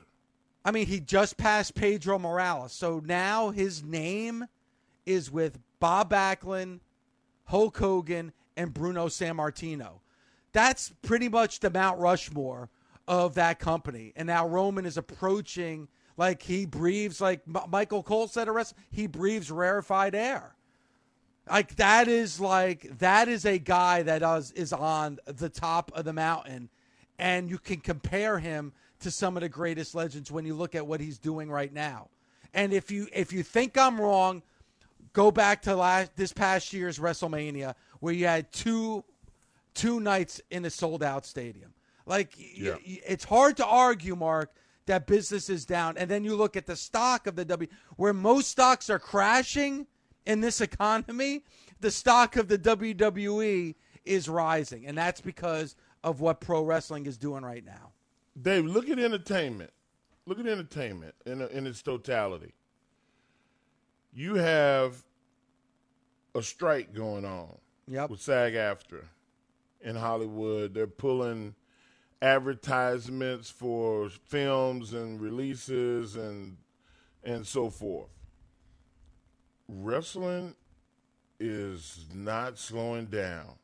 I 0.63 0.71
mean, 0.71 0.85
he 0.85 1.01
just 1.01 1.35
passed 1.35 1.75
Pedro 1.75 2.17
Morales. 2.17 2.71
So 2.71 3.01
now 3.05 3.49
his 3.49 3.83
name 3.83 4.45
is 5.05 5.29
with 5.29 5.59
Bob 5.81 6.11
Backlund, 6.11 6.79
Hulk 7.43 7.77
Hogan, 7.77 8.31
and 8.55 8.73
Bruno 8.73 9.07
Sammartino. 9.07 9.99
That's 10.53 10.93
pretty 11.01 11.27
much 11.27 11.59
the 11.59 11.69
Mount 11.69 11.99
Rushmore 11.99 12.69
of 13.05 13.35
that 13.35 13.59
company. 13.59 14.13
And 14.15 14.27
now 14.27 14.47
Roman 14.47 14.85
is 14.85 14.95
approaching, 14.95 15.89
like 16.17 16.41
he 16.43 16.65
breathes, 16.65 17.19
like 17.21 17.41
M- 17.47 17.69
Michael 17.69 18.03
Cole 18.03 18.27
said 18.27 18.47
at 18.47 18.53
rest, 18.53 18.75
he 18.91 19.07
breathes 19.07 19.49
rarefied 19.51 20.15
air. 20.15 20.55
Like 21.49 21.75
that 21.75 22.07
is 22.07 22.39
like 22.39 22.99
that 22.99 23.27
is 23.27 23.45
a 23.45 23.57
guy 23.59 24.03
that 24.03 24.21
is, 24.21 24.51
is 24.51 24.71
on 24.71 25.19
the 25.25 25.49
top 25.49 25.91
of 25.93 26.05
the 26.05 26.13
mountain, 26.13 26.69
and 27.19 27.49
you 27.49 27.57
can 27.57 27.81
compare 27.81 28.39
him 28.39 28.71
to 29.01 29.11
some 29.11 29.35
of 29.35 29.41
the 29.41 29.49
greatest 29.49 29.93
legends 29.93 30.31
when 30.31 30.45
you 30.45 30.53
look 30.53 30.73
at 30.75 30.87
what 30.87 31.01
he's 31.01 31.17
doing 31.17 31.51
right 31.51 31.73
now. 31.73 32.07
And 32.53 32.71
if 32.71 32.91
you 32.91 33.07
if 33.11 33.33
you 33.33 33.43
think 33.43 33.77
I'm 33.77 33.99
wrong, 33.99 34.41
go 35.11 35.31
back 35.31 35.63
to 35.63 35.75
last 35.75 36.15
this 36.15 36.31
past 36.31 36.71
year's 36.71 36.97
WrestleMania 36.99 37.75
where 37.99 38.13
you 38.13 38.25
had 38.27 38.51
two 38.53 39.03
two 39.73 39.99
nights 39.99 40.39
in 40.49 40.63
a 40.63 40.69
sold 40.69 41.03
out 41.03 41.25
stadium. 41.25 41.73
Like 42.05 42.35
y- 42.37 42.77
y- 42.85 43.01
it's 43.05 43.25
hard 43.25 43.57
to 43.57 43.65
argue, 43.65 44.15
Mark, 44.15 44.53
that 44.85 45.07
business 45.07 45.49
is 45.49 45.65
down. 45.65 45.97
And 45.97 46.09
then 46.09 46.23
you 46.23 46.35
look 46.35 46.55
at 46.57 46.65
the 46.65 46.75
stock 46.75 47.27
of 47.27 47.35
the 47.35 47.45
W, 47.45 47.69
where 47.95 48.13
most 48.13 48.49
stocks 48.49 48.89
are 48.89 48.99
crashing 48.99 49.87
in 50.25 50.41
this 50.41 50.61
economy. 50.69 51.43
The 51.79 51.91
stock 51.91 52.35
of 52.37 52.47
the 52.47 52.57
WWE 52.57 53.75
is 54.05 54.29
rising, 54.29 54.85
and 54.85 54.97
that's 54.97 55.21
because 55.21 55.75
of 56.03 56.19
what 56.21 56.39
pro 56.41 56.63
wrestling 56.63 57.05
is 57.05 57.17
doing 57.17 57.43
right 57.43 57.63
now. 57.65 57.91
Dave, 58.41 58.65
look 58.65 58.89
at 58.89 58.99
entertainment. 58.99 59.71
Look 60.25 60.39
at 60.39 60.47
entertainment 60.47 61.15
in, 61.25 61.41
in 61.41 61.67
its 61.67 61.81
totality. 61.81 62.53
You 64.13 64.35
have 64.35 65.03
a 66.35 66.41
strike 66.41 66.93
going 66.93 67.25
on 67.25 67.57
Yep. 67.87 68.09
with 68.11 68.21
SAG-AFTRA 68.21 69.03
in 69.81 69.95
Hollywood. 69.95 70.73
They're 70.73 70.87
pulling 70.87 71.55
advertisements 72.23 73.49
for 73.49 74.09
films 74.09 74.93
and 74.93 75.19
releases 75.19 76.15
and 76.15 76.55
and 77.23 77.45
so 77.45 77.69
forth. 77.69 78.09
Wrestling 79.67 80.55
is 81.39 82.05
not 82.13 82.57
slowing 82.57 83.07
down. 83.07 83.55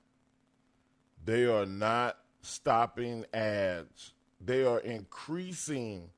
They 1.23 1.45
are 1.45 1.65
not 1.65 2.17
stopping 2.41 3.25
ads. 3.33 4.13
They 4.41 4.63
are 4.65 4.79
increasing 4.79 6.09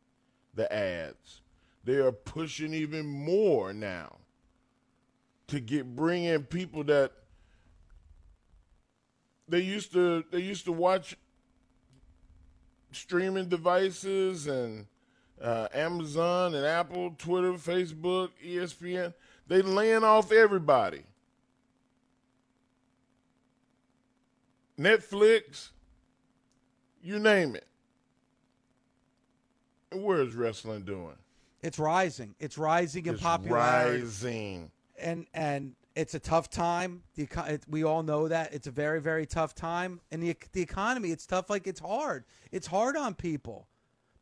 the 0.55 0.71
ads. 0.73 1.41
They 1.83 1.97
are 1.97 2.11
pushing 2.11 2.73
even 2.73 3.05
more 3.05 3.71
now 3.71 4.17
to 5.47 5.59
get 5.59 5.95
bring 5.95 6.23
in 6.23 6.43
people 6.43 6.83
that 6.85 7.11
they 9.47 9.59
used 9.59 9.91
to 9.93 10.23
they 10.31 10.39
used 10.39 10.65
to 10.65 10.71
watch 10.71 11.17
streaming 12.91 13.47
devices 13.49 14.47
and 14.47 14.85
uh, 15.41 15.67
Amazon 15.73 16.53
and 16.55 16.65
Apple, 16.65 17.15
Twitter, 17.17 17.53
Facebook, 17.53 18.29
ESPN. 18.45 19.13
They 19.47 19.61
laying 19.61 20.03
off 20.03 20.31
everybody. 20.31 21.03
Netflix, 24.79 25.69
you 27.03 27.19
name 27.19 27.55
it. 27.55 27.67
And 29.91 30.03
where 30.03 30.21
is 30.21 30.33
wrestling 30.35 30.83
doing? 30.83 31.15
It's 31.61 31.77
rising. 31.77 32.33
It's 32.39 32.57
rising 32.57 33.05
in 33.05 33.13
It's 33.15 33.23
popularity. 33.23 34.01
rising. 34.03 34.71
and 34.97 35.25
and 35.33 35.75
it's 35.95 36.13
a 36.13 36.19
tough 36.19 36.49
time. 36.49 37.03
The 37.15 37.27
it, 37.47 37.63
we 37.67 37.83
all 37.83 38.03
know 38.03 38.27
that 38.27 38.53
it's 38.53 38.67
a 38.67 38.71
very 38.71 39.01
very 39.01 39.25
tough 39.25 39.53
time, 39.53 39.99
and 40.11 40.21
the 40.23 40.35
the 40.53 40.61
economy 40.61 41.11
it's 41.11 41.25
tough. 41.25 41.49
Like 41.49 41.67
it's 41.67 41.79
hard. 41.79 42.25
It's 42.51 42.67
hard 42.67 42.95
on 42.95 43.13
people, 43.13 43.67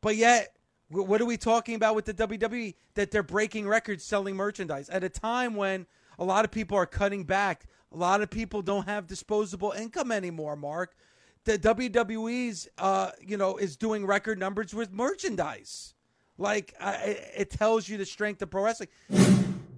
but 0.01 0.15
yet 0.15 0.55
wh- 0.89 1.07
what 1.07 1.21
are 1.21 1.25
we 1.25 1.37
talking 1.37 1.75
about 1.75 1.95
with 1.95 2.05
the 2.05 2.13
WWE 2.13 2.75
that 2.95 3.11
they're 3.11 3.23
breaking 3.23 3.67
records 3.67 4.03
selling 4.03 4.35
merchandise 4.35 4.89
at 4.89 5.03
a 5.03 5.09
time 5.09 5.55
when 5.55 5.85
a 6.17 6.23
lot 6.23 6.43
of 6.45 6.51
people 6.51 6.77
are 6.77 6.85
cutting 6.85 7.23
back. 7.23 7.65
A 7.91 7.97
lot 7.97 8.21
of 8.21 8.29
people 8.29 8.61
don't 8.61 8.87
have 8.87 9.07
disposable 9.07 9.71
income 9.71 10.11
anymore. 10.11 10.55
Mark, 10.55 10.95
the 11.45 11.57
WWE's 11.57 12.67
uh 12.77 13.11
you 13.21 13.37
know 13.37 13.57
is 13.57 13.77
doing 13.77 14.05
record 14.05 14.39
numbers 14.39 14.73
with 14.73 14.91
merchandise. 14.91 15.93
Like 16.37 16.73
it 16.79 17.49
tells 17.51 17.87
you 17.87 17.97
the 17.97 18.05
strength 18.05 18.41
of 18.41 18.49
pro 18.49 18.63
wrestling. 18.63 18.89